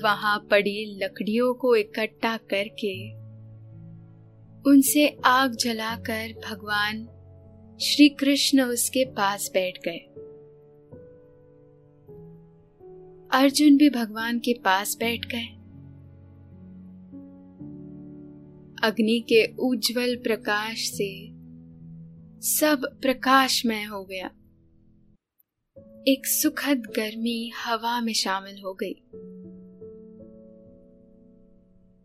वहाँ 0.02 0.38
पड़ी 0.50 0.84
लकड़ियों 1.04 1.52
को 1.54 1.74
इकट्ठा 1.76 2.36
करके 2.50 3.21
उनसे 4.66 5.16
आग 5.24 5.56
जलाकर 5.56 6.40
भगवान 6.48 7.08
श्री 7.80 8.08
कृष्ण 8.08 8.62
उसके 8.62 9.04
पास 9.04 9.50
बैठ 9.54 9.78
गए। 9.88 9.98
अर्जुन 13.40 13.76
भी 13.76 13.90
भगवान 13.90 14.38
के 14.38 14.54
पास 14.54 14.96
बैठ 14.96 15.20
गए। 15.26 15.46
अग्नि 18.88 19.20
के 19.20 19.54
उज्जवल 19.58 20.16
प्रकाश 20.16 20.78
से 20.78 21.26
सब 22.40 22.98
प्रकाशमय 23.02 23.82
हो 23.82 24.04
गया। 24.04 24.26
एक 26.08 26.26
सुखद 26.26 26.82
गर्मी 26.96 27.52
हवा 27.64 28.00
में 28.00 28.12
शामिल 28.12 28.62
हो 28.64 28.74
गई। 28.74 28.94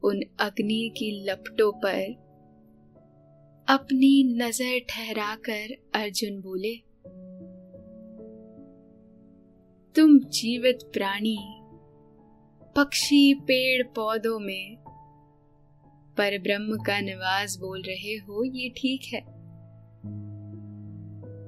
उन 0.04 0.22
अग्नि 0.39 0.93
की 0.98 1.26
लपटों 1.26 1.72
पर 1.72 2.27
अपनी 3.70 4.38
नज़र 4.38 4.80
ठहराकर 4.90 5.72
अर्जुन 5.96 6.40
बोले, 6.42 6.76
तुम 9.96 10.20
जीवित 10.20 10.80
प्राणी, 10.94 11.38
पक्षी, 12.76 13.34
पेड़, 13.34 13.84
पौधों 13.84 14.40
में 14.40 14.78
पर 16.18 16.38
ब्रह्म 16.38 16.78
का 16.78 17.00
निवास 17.00 17.58
बोल 17.58 17.82
रहे 17.82 18.16
हो, 18.16 18.44
ये 18.44 18.70
ठीक 18.70 19.02
है। 19.14 19.22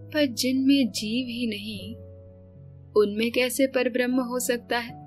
पर 0.10 0.26
जिनमें 0.26 0.92
जीव 0.92 1.28
ही 1.28 1.48
नहीं, 1.48 1.96
उनमें 2.94 3.32
कैसे 3.32 3.68
पर 3.68 3.90
ब्रह्म 3.90 4.22
हो 4.22 4.40
सकता 4.40 4.78
है? 4.78 4.98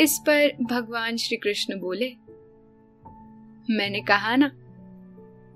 इस 0.00 0.18
पर 0.18 0.56
भगवान 0.62 1.16
श्री 1.16 1.36
कृष्ण 1.36 1.80
बोले, 1.80 2.12
मैंने 3.70 4.00
कहा 4.00 4.36
ना 4.36 4.50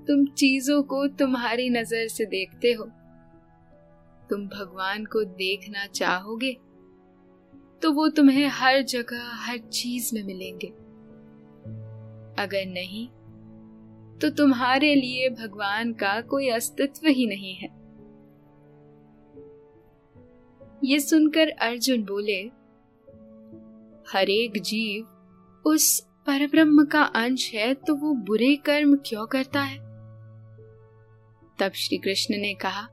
तुम 0.09 0.25
चीज़ों 0.29 0.83
को 0.83 1.07
तुम्हारी 1.09 1.69
नज़र 1.71 2.07
से 2.09 2.25
देखते 2.27 2.73
हो। 2.73 2.85
तुम 4.31 4.47
भगवान 4.49 5.05
को 5.05 5.25
देखना 5.25 5.87
चाहोगे 5.87 6.53
तो 7.83 7.93
वो 7.93 8.09
तुम्हें 8.09 8.47
हर 8.49 8.81
जगह, 8.83 9.31
हर 9.37 9.59
चीज़ 9.59 10.15
में 10.15 10.23
मिलेंगे। 10.25 10.67
अगर 12.39 12.67
नहीं 12.67 13.07
तो 14.19 14.31
तुम्हारे 14.31 14.95
लिए 14.95 15.29
भगवान 15.31 15.93
का 15.93 16.21
कोई 16.21 16.49
अस्तित्व 16.49 17.09
ही 17.09 17.27
नहीं 17.27 17.55
है। 17.55 17.69
ये 20.85 20.99
सुनकर 21.01 21.49
अर्जुन 21.49 22.05
बोले, 22.05 22.41
हरेक 24.09 24.61
जीव 24.63 25.07
उस 25.65 25.99
परब्रह्म 26.27 26.85
का 26.85 27.03
अंश 27.17 27.51
है 27.55 27.73
तो 27.77 27.95
वो 27.95 28.15
बुरे 28.27 28.55
कर्म 28.57 28.97
क्यों 29.07 29.27
करता 29.27 29.61
है? 29.61 29.79
तब 31.59 31.73
श्री 31.73 31.99
कृष्ण 31.99 32.37
ने 32.37 32.55
कहा, 32.55 32.89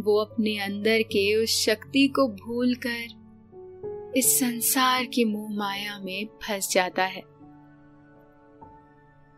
वो 0.00 0.24
अपने 0.24 0.58
अंदर 0.58 1.02
के 1.02 1.44
उस 1.44 1.66
शक्ति 1.66 2.08
को 2.08 2.28
भूलकर 2.28 3.26
इस 4.16 4.40
संसार 4.40 5.04
की 5.04 5.24
मोह 5.24 5.50
माया 5.50 5.98
में 5.98 6.26
फंस 6.26 6.72
जाता 6.72 7.04
है। 7.04 7.22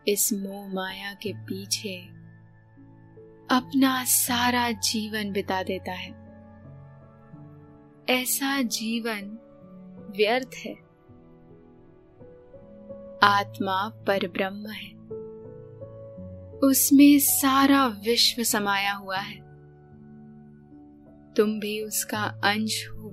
इस 0.07 0.33
मोह 0.33 0.73
माया 0.73 1.13
के 1.13 1.33
पीछे 1.33 2.01
अपना 3.51 4.03
सारा 4.03 4.71
जीवन 4.71 5.31
बिता 5.31 5.63
देता 5.63 5.91
है। 5.91 6.11
ऐसा 8.09 8.61
जीवन 8.61 9.39
व्यर्थ 10.17 10.51
है। 10.55 10.73
आत्मा 13.23 13.89
पर 13.89 14.27
ब्रह्म 14.27 14.67
है। 14.67 14.98
उसमें 16.63 17.19
सारा 17.19 17.87
विश्व 17.87 18.43
समाया 18.43 18.93
हुआ 18.93 19.17
है। 19.17 19.39
तुम 21.33 21.59
भी 21.59 21.81
उसका 21.81 22.23
अंश 22.23 22.89
हो। 22.89 23.09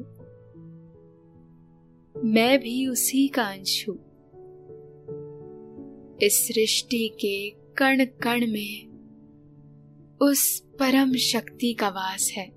मैं 2.25 2.59
भी 2.61 2.87
उसी 2.87 3.29
का 3.29 3.43
अंश 3.43 3.89
हूँ। 3.89 3.97
इस 6.23 6.49
सृष्टि 6.49 7.09
के 7.09 7.51
कण 7.51 8.05
कण 8.05 8.41
में 8.41 8.87
उस 10.23 10.61
परम 10.61 11.13
शक्ति 11.13 11.75
का 11.75 11.89
वास 11.89 12.33
है। 12.37 12.57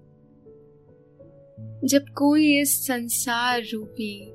जब 1.84 2.06
कोई 2.18 2.62
इस 2.62 2.88
संसार 2.88 3.62
रूपी 3.74 4.32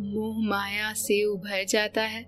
मोह 0.00 0.48
माया 0.48 0.92
से 0.92 1.24
उभर 1.24 1.64
जाता 1.64 2.02
है 2.02 2.26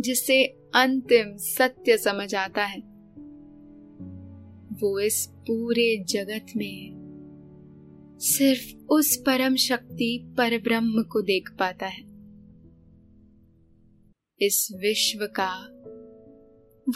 जिससे 0.00 0.61
अंतिम 0.74 1.36
सत्य 1.36 1.98
समझ 1.98 2.34
आता 2.34 2.64
है। 2.64 2.80
वो 4.72 5.00
इस 5.00 5.26
पूरे 5.26 6.04
जगत 6.04 6.46
में 6.56 7.02
सिर्फ़ 8.20 8.86
उस 8.90 9.16
परम 9.16 9.56
शक्ति 9.56 10.34
पर 10.38 10.62
ब्रह्म 10.62 11.02
को 11.02 11.22
देख 11.22 11.50
पाता 11.58 11.86
है। 11.86 12.02
इस 14.46 14.68
विश्व 14.80 15.26
का 15.26 15.68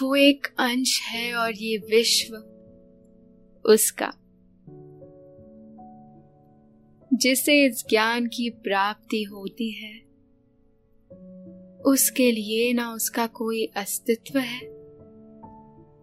वो 0.02 0.16
एक 0.16 0.46
अंश 0.58 1.02
है 1.02 1.34
और 1.34 1.52
ये 1.54 1.76
विश्व 1.76 2.36
उसका। 3.64 4.12
जिसे 7.14 7.66
इस 7.66 7.84
ज्ञान 7.90 8.26
की 8.26 8.50
प्राप्ति 8.50 9.22
होती 9.22 9.70
है 9.70 10.05
उसके 11.86 12.32
लिए 12.32 12.72
ना 12.72 12.92
उसका 12.92 13.26
कोई 13.26 13.64
अस्तित्व 13.76 14.38
है, 14.38 14.60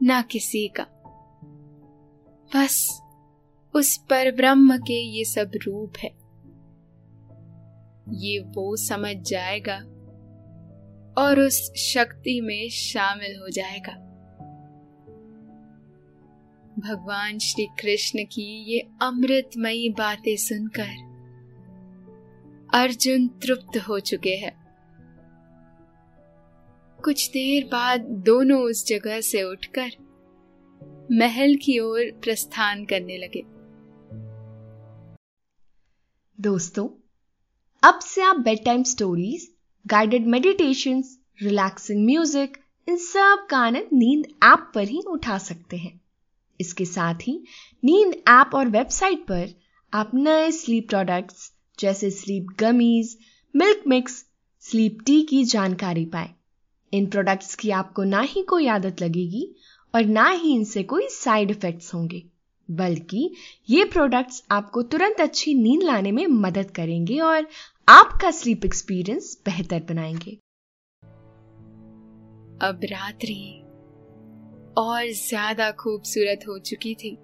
ना 0.02 0.22
किसी 0.22 0.68
का। 0.68 0.84
बस 2.56 3.02
उस 3.76 3.98
पर 3.98 4.32
ब्रह्म 4.32 4.78
के 4.78 4.94
ये 4.94 5.26
सब 5.26 5.52
रूप 5.56 5.94
है। 5.98 6.10
ये 8.14 8.40
वो 8.40 8.76
समझ 8.76 9.16
जाएगा 9.16 9.78
और 11.18 11.40
उस 11.40 11.74
शक्ति 11.74 12.42
में 12.42 12.70
शामिल 12.70 13.36
हो 13.36 13.50
जाएगा। 13.50 13.94
भगवान 16.80 17.40
श्री 17.40 17.66
कृष्ण 17.66 18.24
की 18.24 18.74
ये 18.74 18.80
अमृतमयी 19.02 19.90
बातें 19.90 20.36
सुनकर 20.38 21.14
अर्जुन 22.74 23.28
तृप्त 23.28 23.78
हो 23.78 24.00
चुके 24.00 24.36
हैं। 24.36 24.63
कुछ 27.06 27.30
देर 27.30 27.64
बाद 27.64 28.02
दोनों 28.26 28.60
उस 28.62 28.86
जगह 28.88 29.20
से 29.22 29.42
उठकर 29.44 29.92
महल 31.12 31.56
की 31.56 31.78
ओर 31.80 32.12
प्रस्थान 32.24 32.84
करने 32.86 33.18
लगे। 33.18 33.42
दोस्तों, 36.38 36.88
अब 37.84 38.00
से 38.00 38.22
आप 38.22 38.36
bed 38.36 38.64
time 38.66 38.84
stories 38.84 39.48
guided 39.86 40.28
meditation 40.28 41.04
relaxing 41.42 42.06
music 42.06 42.58
इन 42.88 42.98
सब 42.98 43.46
का 43.50 43.58
आनंद 43.58 43.90
नींद 43.94 44.26
ऐप 44.44 44.72
पर 44.76 44.88
ही 44.88 45.02
उठा 45.08 45.38
सकते 45.38 45.78
हैं। 45.78 46.00
इसके 46.60 46.86
साथ 46.86 47.28
ही 47.28 47.34
नींद 47.84 48.14
ऐप 48.30 48.56
और 48.56 48.68
वेबसाइट 48.68 49.20
पर 49.20 49.50
आप 49.94 50.12
नए 50.14 50.52
स्लीप 50.52 50.88
प्रोडक्ट्स 50.90 51.52
जैसे 51.80 52.10
sleep 52.12 52.48
gummies 52.60 53.18
milk 53.56 53.84
mix 53.88 54.26
sleep 54.64 54.98
tea 55.06 55.22
की 55.22 55.44
जानकारी 55.44 56.06
पाए। 56.06 56.30
इन 56.94 57.06
प्रोडक्ट्स 57.06 57.56
की 57.56 57.70
आपको 57.72 58.04
ना 58.04 58.20
ही 58.22 58.42
कोई 58.44 58.68
आदत 58.68 59.02
लगेगी 59.02 59.48
और 59.94 60.06
ना 60.06 60.30
ही 60.30 60.54
इनसे 60.56 60.84
कोई 60.84 61.08
साइड 61.10 61.52
इफेक्ट्स 61.52 61.94
होंगे, 61.94 62.24
बल्कि 62.70 63.30
ये 63.70 63.84
प्रोडक्ट्स 63.86 64.44
आपको 64.52 64.82
तुरंत 64.84 65.22
अच्छी 65.22 65.54
नींद 65.54 65.84
लाने 65.84 66.12
में 66.12 66.26
मदद 66.28 66.72
करेंगे 66.72 67.20
और 67.20 67.48
आपका 67.88 68.32
स्लीप 68.32 68.66
एक्सपीरियंस 68.66 69.38
बेहतर 69.46 69.84
बनाएँगे। 69.90 70.38
अब 72.62 72.80
रात्रि 72.84 73.60
और 74.78 75.08
ज़्यादा 75.20 75.72
खूबसूरत 75.72 76.48
हो 76.48 76.58
चुकी 76.60 76.94
थी। 76.96 77.16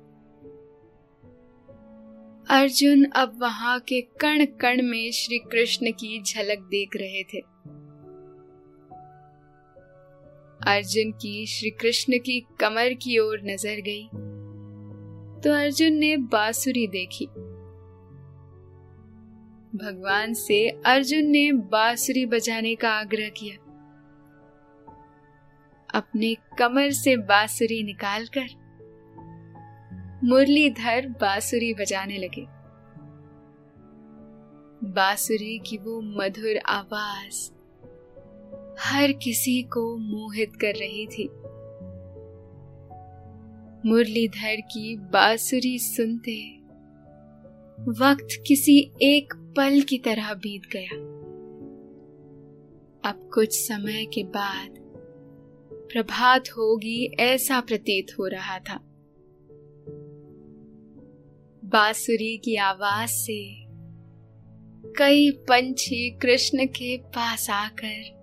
अर्जुन 2.51 3.03
अब 3.15 3.37
वहाँ 3.41 3.79
के 3.79 4.01
कण 4.21 4.45
कण 4.61 4.81
में 4.81 5.11
श्री 5.11 5.37
कृष्ण 5.51 5.91
की 5.91 6.21
झलक 6.23 6.67
देख 6.69 6.95
रहे 6.95 7.23
थे। 7.23 7.41
अर्जुन 10.67 11.11
की 11.11 11.45
श्री 11.45 11.69
कृष्ण 11.69 12.17
की 12.17 12.39
कमर 12.59 12.93
की 12.93 13.17
ओर 13.19 13.41
नज़र 13.45 13.81
गई। 13.81 14.05
तो 15.41 15.53
अर्जुन 15.53 15.93
ने 15.93 16.17
बांसुरी 16.17 16.87
देखी। 16.87 17.25
भगवान 19.75 20.33
से 20.33 20.69
अर्जुन 20.69 21.25
ने 21.25 21.51
बांसुरी 21.51 22.25
बजाने 22.25 22.75
का 22.75 22.89
आग्रह 22.89 23.29
किया। 23.29 23.55
अपने 25.95 26.35
कमर 26.59 26.91
से 26.91 27.17
बांसुरी 27.17 27.83
निकालकर 27.83 28.47
मुरलीधर 30.23 31.07
बांसुरी 31.07 31.73
बजाने 31.73 32.17
लगे। 32.17 32.45
बांसुरी 34.89 35.59
की 35.59 35.77
वो 35.77 36.01
मधुर 36.01 36.57
आवाज़ 36.57 37.58
हर 38.79 39.11
किसी 39.11 39.61
को 39.63 39.97
मोहित 39.97 40.55
कर 40.55 40.73
रही 40.75 41.05
थी। 41.05 41.29
मुरलीधर 43.89 44.61
की 44.61 44.95
बांसुरी 44.95 45.79
सुनते 45.79 46.57
वक्त 47.99 48.27
किसी 48.47 48.91
एक 49.01 49.53
पल 49.57 49.81
की 49.81 49.97
तरह 49.97 50.33
बीत 50.33 50.61
गया। 50.73 50.95
अब 53.09 53.29
कुछ 53.33 53.67
समय 53.67 54.05
के 54.05 54.23
बाद 54.23 54.75
प्रभात 55.73 56.49
होगी 56.49 57.15
ऐसा 57.19 57.61
प्रतीत 57.61 58.07
हो 58.19 58.27
रहा 58.27 58.59
था। 58.59 58.77
बांसुरी 61.65 62.37
की 62.37 62.55
आवाज़ 62.55 63.09
से 63.09 63.65
कई 64.97 65.31
पंछी 65.31 66.09
कृष्ण 66.11 66.65
के 66.65 66.97
पास 66.97 67.49
आकर 67.49 68.18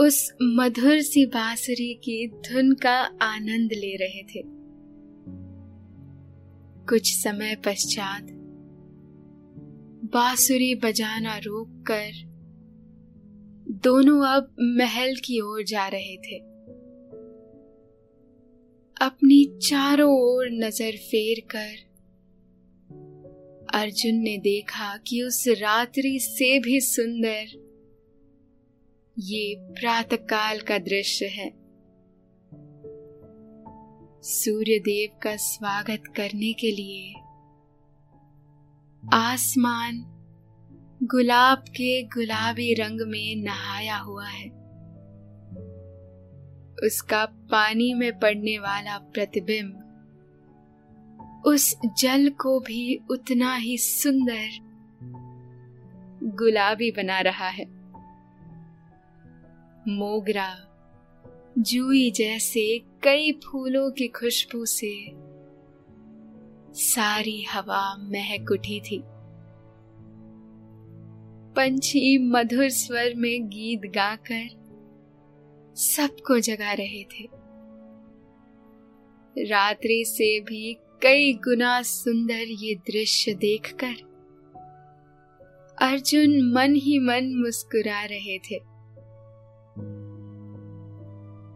उस 0.00 0.32
मधुर 0.42 1.00
सी 1.00 1.26
बांसुरी 1.26 1.94
की 1.94 2.28
धुन 2.28 2.72
का 2.72 2.96
आनंद 3.22 3.70
ले 3.72 3.96
रहे 3.96 4.22
थे। 4.22 4.42
कुछ 6.86 7.22
समय 7.22 7.56
पश्चात 7.56 8.26
बांसुरी 10.12 10.74
बजाना 10.74 11.36
रोककर 11.38 12.10
दोनों 13.84 14.26
अब 14.26 14.56
महल 14.60 15.14
की 15.16 15.40
ओर 15.40 15.62
जा 15.62 15.88
रहे 15.88 16.16
थे। 16.16 16.38
अपनी 19.00 19.58
चारों 19.68 20.10
ओर 20.20 20.50
नज़र 20.50 20.96
फेर 20.96 21.40
कर 21.56 21.86
अर्जुन 23.74 24.14
ने 24.14 24.38
देखा 24.38 24.96
कि 24.96 25.22
उस 25.22 25.44
रात्रि 25.48 26.18
से 26.22 26.58
भी 26.58 26.80
सुंदर 26.80 27.65
ये 29.18 29.54
प्रातःकाल 29.60 30.60
का 30.60 30.78
दृश्य 30.78 31.26
है। 31.26 31.50
सूर्य 34.22 34.78
देव 34.78 35.18
का 35.22 35.36
स्वागत 35.36 36.02
करने 36.16 36.52
के 36.52 36.70
लिए 36.70 37.14
आसमान 39.14 40.04
गुलाब 41.02 41.58
के 41.58 42.02
गुलाबी 42.02 42.74
रंग 42.74 43.00
में 43.00 43.36
नहाया 43.36 43.96
हुआ 43.96 44.26
है। 44.26 44.48
उसका 46.86 47.26
पानी 47.26 47.94
में 47.94 48.18
पड़ने 48.18 48.58
वाला 48.58 48.98
प्रतिबिंब 48.98 49.82
उस 51.46 51.76
जल 51.98 52.28
को 52.30 52.60
भी 52.60 53.00
उतना 53.10 53.54
ही 53.54 53.78
सुंदर 53.78 54.48
गुलाबी 56.36 56.90
बना 56.90 57.20
रहा 57.20 57.48
है। 57.48 57.75
मोगरा, 59.88 60.54
जूई 61.58 62.10
जैसे 62.10 62.78
कई 62.78 63.32
फूलों 63.32 63.90
की 63.90 64.08
खुशबू 64.08 64.64
से 64.64 65.12
सारी 66.74 67.42
हवा 67.42 67.96
महक 67.96 68.50
उठी 68.50 68.80
थी। 68.80 69.02
पंछी 71.56 72.18
मधुर 72.18 72.68
स्वर 72.68 73.14
में 73.14 73.48
गीत 73.48 73.80
गाकर 73.80 74.48
सबको 75.76 76.38
जगा 76.38 76.72
रहे 76.72 77.04
थे। 77.04 77.28
रात्रि 79.50 80.04
से 80.04 80.40
भी 80.40 80.76
कई 81.02 81.32
गुना 81.32 81.82
सुंदर 81.82 82.46
ये 82.48 82.74
दृश्य 82.74 83.34
देखकर 83.34 83.94
अर्जुन 85.82 86.52
मन 86.52 86.74
ही 86.74 86.98
मन 86.98 87.34
मुस्कुरा 87.34 88.04
रहे 88.04 88.38
थे। 88.38 88.75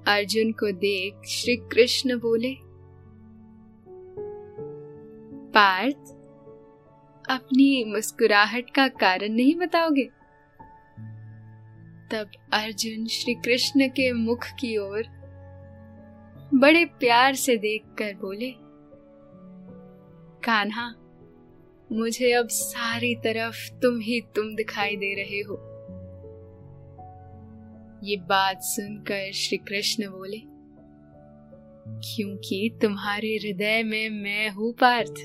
अर्जुन 0.08 0.52
को 0.52 0.72
देख 0.72 1.14
श्री 1.28 1.56
कृष्ण 1.56 2.18
बोले, 2.18 2.56
पार्थ, 5.50 5.96
अपनी 7.30 7.84
मुस्कुराहट 7.84 8.70
का 8.70 8.88
कारण 8.88 9.28
नहीं 9.28 9.54
बताओगे? 9.54 10.04
तब 12.10 12.30
अर्जुन 12.52 13.06
श्री 13.06 13.34
कृष्ण 13.34 13.88
के 13.88 14.12
मुख 14.12 14.44
की 14.44 14.76
ओर 14.76 15.02
बड़े 16.54 16.84
प्यार 16.84 17.34
से 17.34 17.56
देखकर 17.56 18.14
बोले, 18.14 18.54
कान्हा, 20.44 20.94
मुझे 21.92 22.32
अब 22.32 22.48
सारी 22.48 23.14
तरफ़ 23.14 23.72
तुम 23.72 24.00
ही 24.00 24.20
तुम 24.20 24.54
दिखाई 24.54 24.96
दे 24.96 25.14
रहे 25.14 25.40
हो। 25.40 25.69
ये 28.04 28.16
बात 28.16 28.62
सुनकर 28.62 29.32
श्री 29.32 29.56
कृष्ण 29.58 30.06
बोले, 30.08 30.38
क्योंकि 32.06 32.78
तुम्हारे 32.82 33.34
हृदय 33.36 33.82
में 33.82 34.08
मैं 34.10 34.48
हूँ 34.50 34.72
पार्थ। 34.72 35.20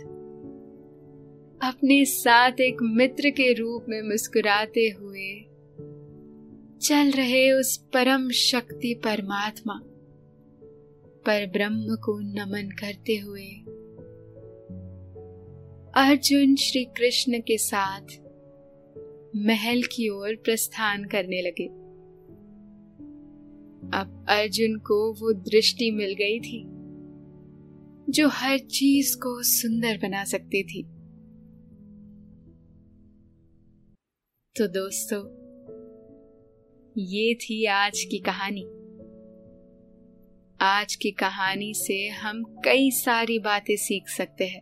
अपने 1.62 2.04
साथ 2.06 2.60
एक 2.62 2.82
मित्र 2.82 3.30
के 3.30 3.52
रूप 3.54 3.86
में 3.90 4.02
मुस्कुराते 4.02 4.88
हुए 4.90 5.30
चल 6.82 7.12
रहे 7.12 7.52
उस 7.52 7.76
परम 7.94 8.30
शक्ति 8.32 8.94
परमात्मा 9.04 9.80
पर 11.26 11.46
ब्रह्म 11.48 11.96
को 11.96 12.20
नमन 12.20 12.70
करते 12.80 13.16
हुए 13.18 13.48
अर्जुन 15.98 16.56
श्री 16.56 16.84
कृष्ण 16.98 17.40
के 17.40 17.58
साथ 17.58 18.20
महल 19.46 19.82
की 19.84 20.10
ओर 20.10 20.36
प्रस्थान 20.36 21.06
करने 21.06 21.42
लगे। 21.42 21.85
अब 23.94 24.26
अर्जुन 24.30 24.80
को 24.80 25.14
वो 25.14 25.34
दृष्टि 25.34 25.92
मिल 25.92 26.14
गई 26.14 26.40
थी, 26.40 26.64
जो 28.10 28.28
हर 28.28 28.58
चीज़ 28.58 29.18
को 29.18 29.44
सुंदर 29.44 29.98
बना 29.98 30.24
सकती 30.24 30.64
थी। 30.64 30.84
तो 34.58 34.68
दोस्तों, 34.68 35.46
ये 36.98 37.36
थी 37.36 37.66
आज 37.66 38.04
की 38.04 38.20
कहानी। 38.20 38.64
आज 40.62 40.96
की 40.96 41.12
कहानी 41.12 41.74
से 41.74 42.08
हम 42.08 42.44
कई 42.44 42.92
सारी 42.92 43.40
बातें 43.40 43.76
सीख 43.76 44.08
सकते 44.08 44.46
हैं 44.46 44.62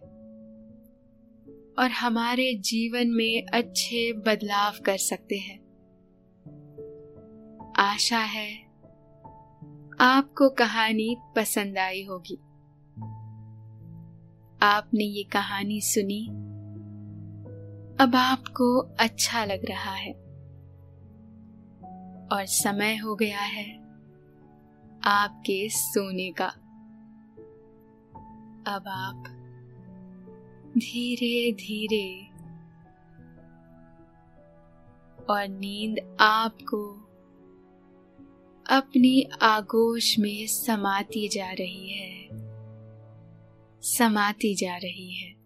और 1.79 1.89
हमारे 1.91 2.53
जीवन 2.53 3.07
में 3.07 3.43
अच्छे 3.53 4.13
बदलाव 4.13 4.73
कर 4.85 4.97
सकते 4.97 5.37
हैं। 5.37 5.63
आशा 7.77 8.19
है 8.19 8.72
आपको 9.99 10.49
कहानी 10.49 11.17
पसंद 11.35 11.77
आई 11.77 12.03
होगी। 12.03 12.35
आपने 14.61 15.03
ये 15.03 15.23
कहानी 15.23 15.81
सुनी? 15.81 16.27
अब 18.03 18.15
आपको 18.15 18.79
अच्छा 18.79 19.45
लग 19.45 19.65
रहा 19.65 19.91
है। 19.91 20.13
और 22.31 22.45
समय 22.45 22.97
हो 22.97 23.15
गया 23.15 23.41
है 23.41 23.79
आपके 25.03 25.69
सोने 25.69 26.31
का। 26.31 26.47
अब 28.75 28.83
आप 28.87 29.23
धीरे 30.77 31.51
धीरे 31.51 32.27
और 35.29 35.47
नींद 35.47 36.17
आपको 36.19 37.02
अपनी 38.69 39.29
आगोश 39.41 40.19
में 40.19 40.47
समाती 40.47 41.27
जा 41.27 41.51
रही 41.51 41.89
है। 41.89 42.29
समाती 43.81 44.55
जा 44.55 44.77
रही 44.77 45.13
है। 45.13 45.42